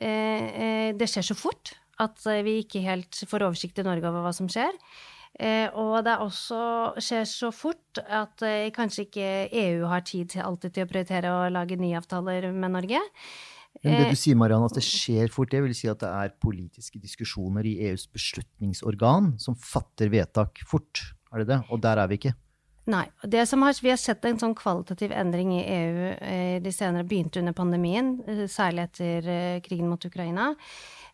det 0.00 1.08
skjer 1.10 1.26
så 1.30 1.36
fort 1.36 1.74
at 2.00 2.26
eh, 2.30 2.42
vi 2.46 2.60
ikke 2.62 2.82
helt 2.84 3.22
får 3.28 3.46
oversikt 3.48 3.80
i 3.82 3.86
Norge 3.86 4.08
over 4.08 4.24
hva 4.24 4.34
som 4.36 4.48
skjer. 4.50 4.72
og 5.78 6.02
det 6.04 6.16
også 6.20 6.60
skjer 7.00 7.26
så 7.28 7.52
fort 7.54 8.00
at 8.02 8.42
kanskje 8.74 9.04
ikke 9.06 9.28
EU 9.60 9.86
har 9.88 10.02
tid 10.04 10.32
til 10.34 10.42
alltid 10.42 10.74
til 10.74 10.84
å 10.84 10.90
prioritere 10.90 11.30
å 11.30 11.48
lage 11.52 11.78
nye 11.80 11.96
avtaler 12.00 12.50
med 12.52 12.74
Norge. 12.74 13.00
Men 13.84 14.02
det 14.02 14.10
du 14.10 14.18
sier, 14.18 14.36
Marianne, 14.36 14.66
at 14.66 14.76
det 14.76 14.82
skjer 14.84 15.30
fort, 15.32 15.52
det 15.52 15.62
vil 15.64 15.74
si 15.76 15.88
at 15.88 16.02
det 16.02 16.10
er 16.10 16.34
politiske 16.42 16.98
diskusjoner 17.00 17.64
i 17.64 17.76
EUs 17.88 18.08
beslutningsorgan 18.12 19.36
som 19.40 19.56
fatter 19.56 20.10
vedtak 20.12 20.60
fort? 20.68 21.04
Er 21.30 21.44
det 21.44 21.52
det? 21.52 21.60
Og 21.70 21.80
der 21.80 22.02
er 22.02 22.10
vi 22.10 22.18
ikke? 22.18 22.34
Nei. 22.90 23.04
Det 23.22 23.44
som 23.46 23.62
har, 23.62 23.74
vi 23.82 23.92
har 23.92 23.98
sett 24.00 24.24
en 24.26 24.38
sånn 24.40 24.54
kvalitativ 24.58 25.12
endring 25.14 25.52
i 25.54 25.62
EU 25.62 26.06
eh, 26.16 26.56
de 26.62 26.72
senere, 26.74 27.06
begynte 27.06 27.38
under 27.42 27.54
pandemien, 27.54 28.16
eh, 28.26 28.46
særlig 28.50 28.88
etter 28.88 29.28
eh, 29.30 29.58
krigen 29.62 29.90
mot 29.90 30.04
Ukraina. 30.06 30.54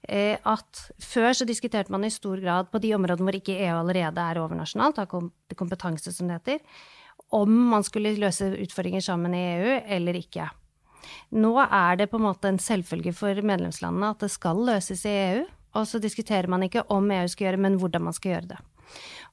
Eh, 0.09 0.39
at 0.47 0.83
før 1.03 1.33
så 1.35 1.47
diskuterte 1.49 1.93
man 1.93 2.07
i 2.07 2.13
stor 2.15 2.41
grad 2.41 2.71
på 2.71 2.81
de 2.83 2.93
områdene 2.97 3.27
hvor 3.27 3.37
ikke 3.39 3.59
EU 3.59 3.75
allerede 3.81 4.23
er 4.23 4.41
overnasjonalt, 4.41 5.03
har 5.03 5.57
kompetanse 5.59 6.15
som 6.15 6.31
det 6.31 6.39
heter, 6.39 6.63
om 7.35 7.51
man 7.73 7.85
skulle 7.85 8.15
løse 8.21 8.53
utfordringer 8.55 9.03
sammen 9.03 9.35
i 9.35 9.43
EU 9.57 9.75
eller 9.99 10.21
ikke. 10.21 10.47
Nå 11.35 11.53
er 11.65 11.99
det 11.99 12.09
på 12.13 12.21
en 12.21 12.29
måte 12.29 12.51
en 12.51 12.63
selvfølge 12.63 13.13
for 13.17 13.43
medlemslandene 13.43 14.15
at 14.15 14.23
det 14.23 14.31
skal 14.35 14.63
løses 14.69 15.05
i 15.09 15.15
EU, 15.27 15.45
og 15.77 15.91
så 15.91 16.01
diskuterer 16.01 16.49
man 16.49 16.65
ikke 16.65 16.87
om 16.93 17.11
EU 17.11 17.27
skal 17.29 17.51
gjøre, 17.51 17.63
men 17.67 17.77
hvordan 17.81 18.07
man 18.07 18.17
skal 18.17 18.37
gjøre 18.37 18.55
det. 18.55 18.63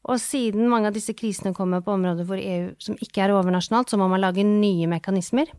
Og 0.04 0.20
siden 0.20 0.68
mange 0.72 0.90
av 0.90 0.96
disse 0.96 1.16
krisene 1.16 1.54
kommer 1.56 1.84
på 1.84 1.94
områder 1.96 2.28
hvor 2.28 2.40
EU 2.40 2.74
som 2.84 2.98
ikke 3.00 3.24
er 3.24 3.36
overnasjonalt, 3.36 3.92
så 3.92 4.00
må 4.00 4.10
man 4.12 4.24
lage 4.24 4.44
nye 4.48 4.90
mekanismer. 4.92 5.52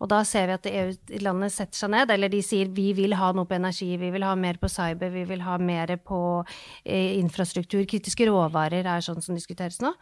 Og 0.00 0.08
da 0.08 0.22
ser 0.24 0.48
vi 0.48 0.54
at 0.56 0.68
EU-landene 0.70 1.50
setter 1.52 1.78
seg 1.78 1.92
ned, 1.92 2.12
eller 2.12 2.32
de 2.32 2.40
sier 2.44 2.70
vi 2.72 2.90
vil 2.96 3.16
ha 3.16 3.30
noe 3.36 3.48
på 3.48 3.56
energi, 3.56 3.90
vi 4.00 4.10
vil 4.12 4.24
ha 4.24 4.34
mer 4.38 4.60
på 4.60 4.70
cyber, 4.72 5.12
vi 5.12 5.24
vil 5.28 5.44
ha 5.44 5.56
mer 5.60 5.92
på 6.00 6.20
eh, 6.84 7.16
infrastruktur. 7.20 7.84
Kritiske 7.88 8.28
råvarer 8.28 8.88
er 8.88 9.04
sånn 9.04 9.20
som 9.24 9.36
diskuteres 9.36 9.82
nå 9.84 9.92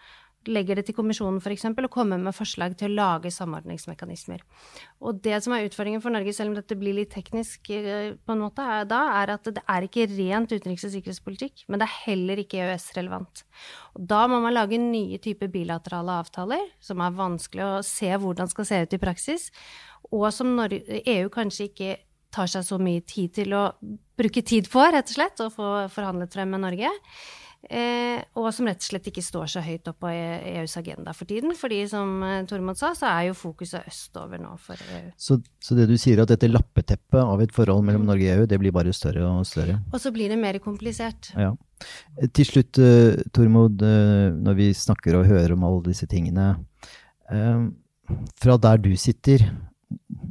legger 0.51 0.79
det 0.79 0.87
til 0.89 0.97
kommisjonen 0.97 1.41
f.eks. 1.43 1.67
og 1.71 1.91
kommer 1.93 2.21
med 2.21 2.35
forslag 2.37 2.77
til 2.79 2.93
å 2.93 2.97
lage 2.99 3.33
samordningsmekanismer. 3.35 4.43
Og 5.05 5.21
det 5.25 5.41
som 5.45 5.55
er 5.55 5.67
utfordringen 5.69 6.03
for 6.05 6.15
Norge, 6.15 6.35
selv 6.37 6.53
om 6.53 6.59
dette 6.59 6.79
blir 6.79 6.97
litt 6.97 7.13
teknisk 7.15 7.71
eh, 7.75 8.15
på 8.17 8.35
en 8.35 8.45
måte, 8.45 8.65
er, 8.65 8.89
da, 8.91 9.01
er 9.23 9.35
at 9.37 9.51
det 9.51 9.65
er 9.65 9.89
ikke 9.89 10.09
rent 10.13 10.55
utenriks- 10.55 10.87
og 10.89 10.95
sikkerhetspolitikk, 10.95 11.67
men 11.69 11.83
det 11.83 11.89
er 11.89 11.99
heller 12.07 12.43
ikke 12.45 12.63
EØS-relevant. 12.65 13.45
Og 13.99 14.09
da 14.15 14.25
må 14.31 14.41
man 14.45 14.57
lage 14.57 14.81
nye 14.81 15.21
typer 15.23 15.53
bilaterale 15.53 16.21
avtaler, 16.25 16.67
som 16.83 17.03
er 17.05 17.19
vanskelig 17.19 17.67
å 17.67 17.85
se 17.87 18.11
hvordan 18.11 18.51
skal 18.51 18.69
se 18.69 18.83
ut 18.85 18.97
i 18.97 19.03
praksis, 19.03 19.51
og 20.13 20.29
som 20.35 20.59
EU 20.67 21.31
kanskje 21.33 21.71
ikke 21.71 21.95
tar 22.35 22.51
seg 22.51 22.67
så 22.67 22.81
mye 22.83 23.05
tid 23.07 23.33
til 23.39 23.55
å 23.57 23.69
bruke 24.19 24.43
tid 24.47 24.69
på, 24.71 24.83
rett 24.83 25.09
og 25.11 25.17
slett, 25.17 25.41
å 25.43 25.53
få 25.53 25.71
forhandlet 25.95 26.35
frem 26.35 26.55
med 26.55 26.65
Norge. 26.65 26.91
Eh, 27.71 28.21
og 28.37 28.51
som 28.53 28.67
rett 28.69 28.83
og 28.83 28.87
slett 28.87 29.07
ikke 29.09 29.23
står 29.25 29.49
så 29.55 29.63
høyt 29.65 29.89
opp 29.89 30.03
på 30.05 30.11
EUs 30.11 30.77
agenda 30.77 31.15
for 31.17 31.29
tiden. 31.29 31.55
fordi 31.57 31.81
som 31.89 32.23
eh, 32.23 32.43
Tormod 32.49 32.79
sa, 32.79 32.93
så 32.99 33.09
er 33.09 33.29
jo 33.29 33.37
fokuset 33.39 33.87
østover 33.89 34.43
nå 34.43 34.53
for 34.61 34.81
EU. 34.97 35.13
Så, 35.17 35.39
så, 35.63 35.77
det 35.79 35.87
du 35.89 35.97
sier 36.01 36.21
at 36.23 36.33
dette 36.33 36.51
lappeteppet 36.51 37.21
av 37.23 37.41
et 37.43 37.55
forhold 37.55 37.87
mellom 37.87 38.05
Norge 38.09 38.29
og 38.29 38.45
EU, 38.45 38.51
det 38.51 38.59
blir 38.61 38.75
bare 38.75 38.93
større 38.93 39.25
og 39.29 39.47
større? 39.49 39.79
Og 39.93 40.03
så 40.03 40.13
blir 40.15 40.33
det 40.33 40.41
mer 40.41 40.59
komplisert. 40.65 41.33
Ja. 41.39 41.55
Til 42.37 42.49
slutt, 42.49 42.79
Tormod, 43.35 43.83
når 43.83 44.55
vi 44.57 44.69
snakker 44.77 45.19
og 45.19 45.27
hører 45.29 45.57
om 45.57 45.65
alle 45.67 45.83
disse 45.89 46.07
tingene. 46.09 46.53
Fra 48.41 48.57
der 48.61 48.81
du 48.81 48.93
sitter, 49.01 49.43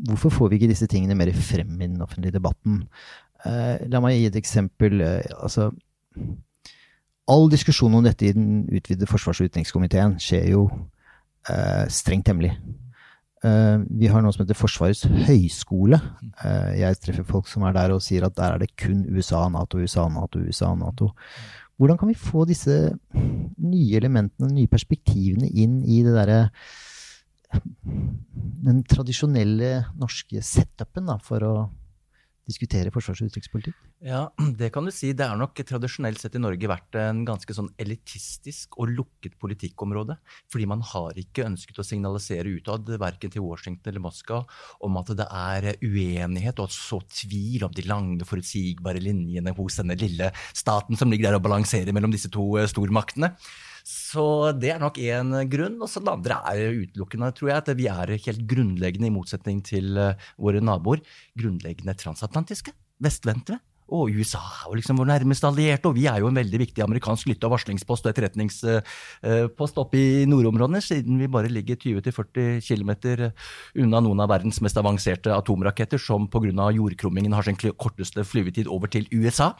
hvorfor 0.07 0.33
får 0.33 0.49
vi 0.49 0.61
ikke 0.61 0.71
disse 0.71 0.87
tingene 0.89 1.17
mer 1.19 1.33
frem 1.35 1.75
i 1.81 1.89
den 1.89 2.01
offentlige 2.01 2.37
debatten? 2.39 2.85
la 3.43 3.99
meg 3.99 4.15
gi 4.15 4.29
et 4.29 4.39
eksempel. 4.39 5.01
altså 5.35 5.67
all 7.29 7.49
diskusjon 7.51 7.93
om 7.95 8.03
dette 8.03 8.27
i 8.27 8.33
den 8.35 8.63
utvidede 8.67 9.07
forsvars- 9.07 9.41
og 9.41 9.51
utenrikskomiteen 9.51 10.17
skjer 10.21 10.49
jo 10.53 10.65
eh, 11.49 11.85
strengt 11.91 12.27
hemmelig. 12.31 12.53
Eh, 13.43 13.77
vi 13.99 14.07
har 14.11 14.23
noe 14.23 14.31
som 14.35 14.45
heter 14.45 14.57
Forsvarets 14.57 15.03
høyskole. 15.27 15.99
Eh, 16.43 16.79
jeg 16.79 16.99
treffer 17.03 17.27
folk 17.27 17.49
som 17.51 17.65
er 17.67 17.75
der 17.75 17.95
og 17.95 18.03
sier 18.03 18.27
at 18.27 18.37
der 18.37 18.55
er 18.55 18.63
det 18.63 18.71
kun 18.79 19.03
USA, 19.11 19.45
Nato, 19.51 19.81
USA, 19.83 20.07
Nato, 20.11 20.39
USA, 20.39 20.73
Nato. 20.79 21.11
Hvordan 21.79 21.99
kan 21.99 22.11
vi 22.11 22.15
få 22.19 22.45
disse 22.47 22.93
nye 23.13 23.97
elementene, 23.97 24.51
nye 24.53 24.71
perspektivene 24.71 25.49
inn 25.49 25.81
i 25.83 26.03
det 26.05 26.13
derre 26.15 26.41
den 27.53 28.79
tradisjonelle 28.89 29.83
norske 29.99 30.41
setupen 30.45 31.09
da, 31.09 31.19
for 31.21 31.45
å 31.45 31.53
diskutere 32.49 32.91
forsvars- 32.93 33.21
og 33.23 33.29
utenrikspolitikk? 33.31 33.77
Ja, 34.03 34.25
det 34.59 34.71
kan 34.75 34.87
du 34.87 34.91
si. 34.93 35.13
Det 35.15 35.25
er 35.25 35.39
nok 35.39 35.57
tradisjonelt 35.63 36.21
sett 36.21 36.35
i 36.37 36.41
Norge 36.43 36.69
vært 36.69 36.97
en 36.99 37.23
ganske 37.27 37.55
sånn 37.55 37.71
elitistisk 37.81 38.77
og 38.81 38.91
lukket 38.91 39.37
politikkområde. 39.41 40.17
Fordi 40.51 40.67
man 40.69 40.83
har 40.93 41.19
ikke 41.19 41.47
ønsket 41.47 41.79
å 41.79 41.87
signalisere 41.87 42.51
utad, 42.59 42.89
verken 43.01 43.33
til 43.33 43.45
Washington 43.45 43.93
eller 43.93 44.03
Moskva, 44.03 44.43
om 44.83 44.99
at 45.01 45.13
det 45.17 45.27
er 45.27 45.69
uenighet 45.81 46.61
og 46.63 46.73
så 46.73 47.01
tvil 47.23 47.67
om 47.67 47.73
de 47.73 47.87
lange, 47.87 48.27
forutsigbare 48.27 49.01
linjene 49.03 49.55
hos 49.57 49.79
denne 49.79 49.97
lille 49.99 50.31
staten 50.51 50.99
som 50.99 51.11
ligger 51.11 51.31
der 51.31 51.39
og 51.39 51.45
balanserer 51.47 51.95
mellom 51.95 52.13
disse 52.13 52.31
to 52.33 52.53
eh, 52.59 52.69
stormaktene. 52.69 53.33
Så 53.83 54.53
det 54.55 54.71
er 54.71 54.79
nok 54.81 54.97
én 55.01 55.35
grunn. 55.51 55.75
Og 55.83 55.91
så 55.91 56.01
det 56.03 56.13
andre 56.13 56.39
er 56.53 56.79
utelukkende, 56.85 57.33
tror 57.35 57.51
jeg, 57.51 57.59
at 57.59 57.73
vi 57.77 57.89
er 57.91 58.15
helt 58.15 58.47
grunnleggende, 58.47 59.11
i 59.11 59.13
motsetning 59.13 59.59
til 59.65 59.99
eh, 59.99 60.31
våre 60.39 60.63
naboer, 60.63 61.03
grunnleggende 61.39 61.97
transatlantiske. 61.99 62.73
Vestvendte. 63.03 63.59
Og 63.93 64.13
USA 64.15 64.39
er 64.39 64.69
jo 64.71 64.77
liksom 64.79 64.97
vår 65.01 65.09
nærmeste 65.09 65.49
allierte, 65.49 65.89
og 65.89 65.97
vi 65.97 66.07
er 66.09 66.21
jo 66.23 66.29
en 66.31 66.39
veldig 66.39 66.59
viktig 66.61 66.83
amerikansk 66.85 67.27
lytte- 67.29 67.49
og 67.49 67.53
varslingspost 67.57 68.07
og 68.07 68.13
etterretningspost 68.13 69.79
oppe 69.81 69.99
i 69.99 70.23
nordområdene, 70.29 70.81
siden 70.81 71.19
vi 71.19 71.29
bare 71.29 71.51
ligger 71.51 71.77
20-40 71.83 72.63
km 72.63 72.93
unna 73.83 74.01
noen 74.01 74.23
av 74.23 74.31
verdens 74.31 74.61
mest 74.63 74.79
avanserte 74.79 75.35
atomraketter, 75.35 76.01
som 76.01 76.29
pga. 76.31 76.71
jordkrummingen 76.73 77.35
har 77.35 77.43
sin 77.43 77.59
korteste 77.59 78.23
flyvetid 78.23 78.71
over 78.71 78.87
til 78.87 79.05
USA. 79.11 79.53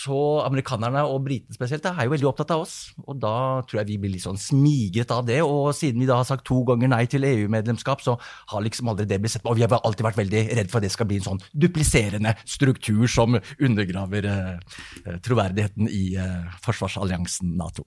Så 0.00 0.16
amerikanerne, 0.44 1.02
og 1.04 1.24
britene 1.26 1.56
spesielt, 1.56 1.84
er 1.90 2.06
jo 2.06 2.14
veldig 2.14 2.28
opptatt 2.30 2.54
av 2.54 2.64
oss. 2.64 2.76
Og 3.04 3.18
da 3.20 3.34
tror 3.68 3.82
jeg 3.82 3.90
vi 3.90 3.98
blir 4.00 4.14
litt 4.14 4.24
sånn 4.24 4.40
smigret 4.40 5.12
av 5.12 5.26
det. 5.28 5.40
Og 5.44 5.74
siden 5.76 6.00
vi 6.00 6.08
da 6.08 6.20
har 6.20 6.28
sagt 6.28 6.46
to 6.48 6.62
ganger 6.68 6.92
nei 6.92 7.02
til 7.10 7.26
EU-medlemskap, 7.28 8.04
så 8.04 8.16
har 8.52 8.64
liksom 8.64 8.92
aldri 8.92 9.08
det 9.10 9.20
blitt 9.20 9.34
sett 9.36 9.44
på. 9.44 9.52
Og 9.52 9.60
vi 9.60 9.66
har 9.66 9.76
alltid 9.78 10.06
vært 10.08 10.20
veldig 10.22 10.44
redd 10.56 10.72
for 10.72 10.80
at 10.80 10.88
det 10.88 10.94
skal 10.94 11.10
bli 11.10 11.20
en 11.20 11.28
sånn 11.28 11.44
dupliserende 11.52 12.34
struktur 12.48 13.04
som 13.10 13.36
undergraver 13.36 14.28
eh, 14.30 15.16
troverdigheten 15.26 15.90
i 15.90 16.04
eh, 16.16 16.60
forsvarsalliansen 16.64 17.56
Nato. 17.60 17.84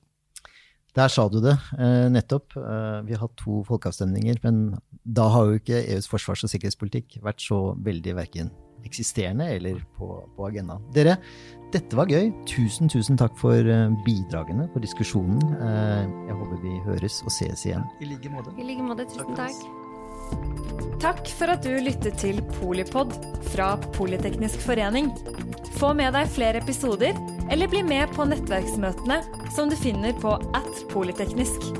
Der 0.94 1.10
sa 1.10 1.26
du 1.30 1.40
det, 1.42 1.56
eh, 1.80 2.10
nettopp. 2.14 2.54
Eh, 2.56 3.00
vi 3.08 3.16
har 3.16 3.24
hatt 3.26 3.38
to 3.42 3.64
folkeavstemninger, 3.66 4.38
men 4.44 4.78
da 5.04 5.30
har 5.34 5.50
jo 5.50 5.58
ikke 5.58 5.82
EUs 5.96 6.08
forsvars- 6.08 6.46
og 6.46 6.54
sikkerhetspolitikk 6.54 7.18
vært 7.24 7.42
så 7.42 7.74
veldig 7.82 8.16
verken 8.16 8.52
eksisterende 8.86 9.50
eller 9.56 9.82
på, 9.98 10.16
på 10.36 10.48
agendaen. 10.48 10.84
Dere, 10.96 11.18
dette 11.74 11.98
var 11.98 12.12
gøy. 12.12 12.32
Tusen, 12.50 12.92
tusen 12.92 13.18
takk 13.20 13.38
for 13.40 13.58
eh, 13.58 13.88
bidragene, 14.06 14.68
for 14.74 14.84
diskusjonen. 14.84 15.42
Eh, 15.58 16.04
jeg 16.30 16.38
håper 16.42 16.62
vi 16.66 16.76
høres 16.88 17.22
og 17.26 17.34
ses 17.34 17.66
igjen. 17.68 17.88
I 18.04 18.12
like 18.12 18.34
måte. 18.34 18.54
I 18.58 18.68
like 18.68 18.86
måte. 18.86 19.08
Tusen 19.14 19.40
takk. 19.40 19.66
Takk 21.04 21.28
for 21.36 21.52
at 21.52 21.66
du 21.66 21.74
lyttet 21.84 22.16
til 22.22 22.40
Polipod 22.56 23.12
fra 23.52 23.74
Politeknisk 23.98 24.62
forening. 24.64 25.12
Få 25.76 25.92
med 25.98 26.14
deg 26.16 26.30
flere 26.32 26.62
episoder, 26.64 27.18
eller 27.52 27.68
bli 27.72 27.82
med 27.84 28.14
på 28.16 28.28
nettverksmøtene 28.30 29.20
som 29.54 29.72
du 29.72 29.76
finner 29.80 30.16
på 30.24 30.38
at 30.56 30.86
polyteknisk. 30.94 31.74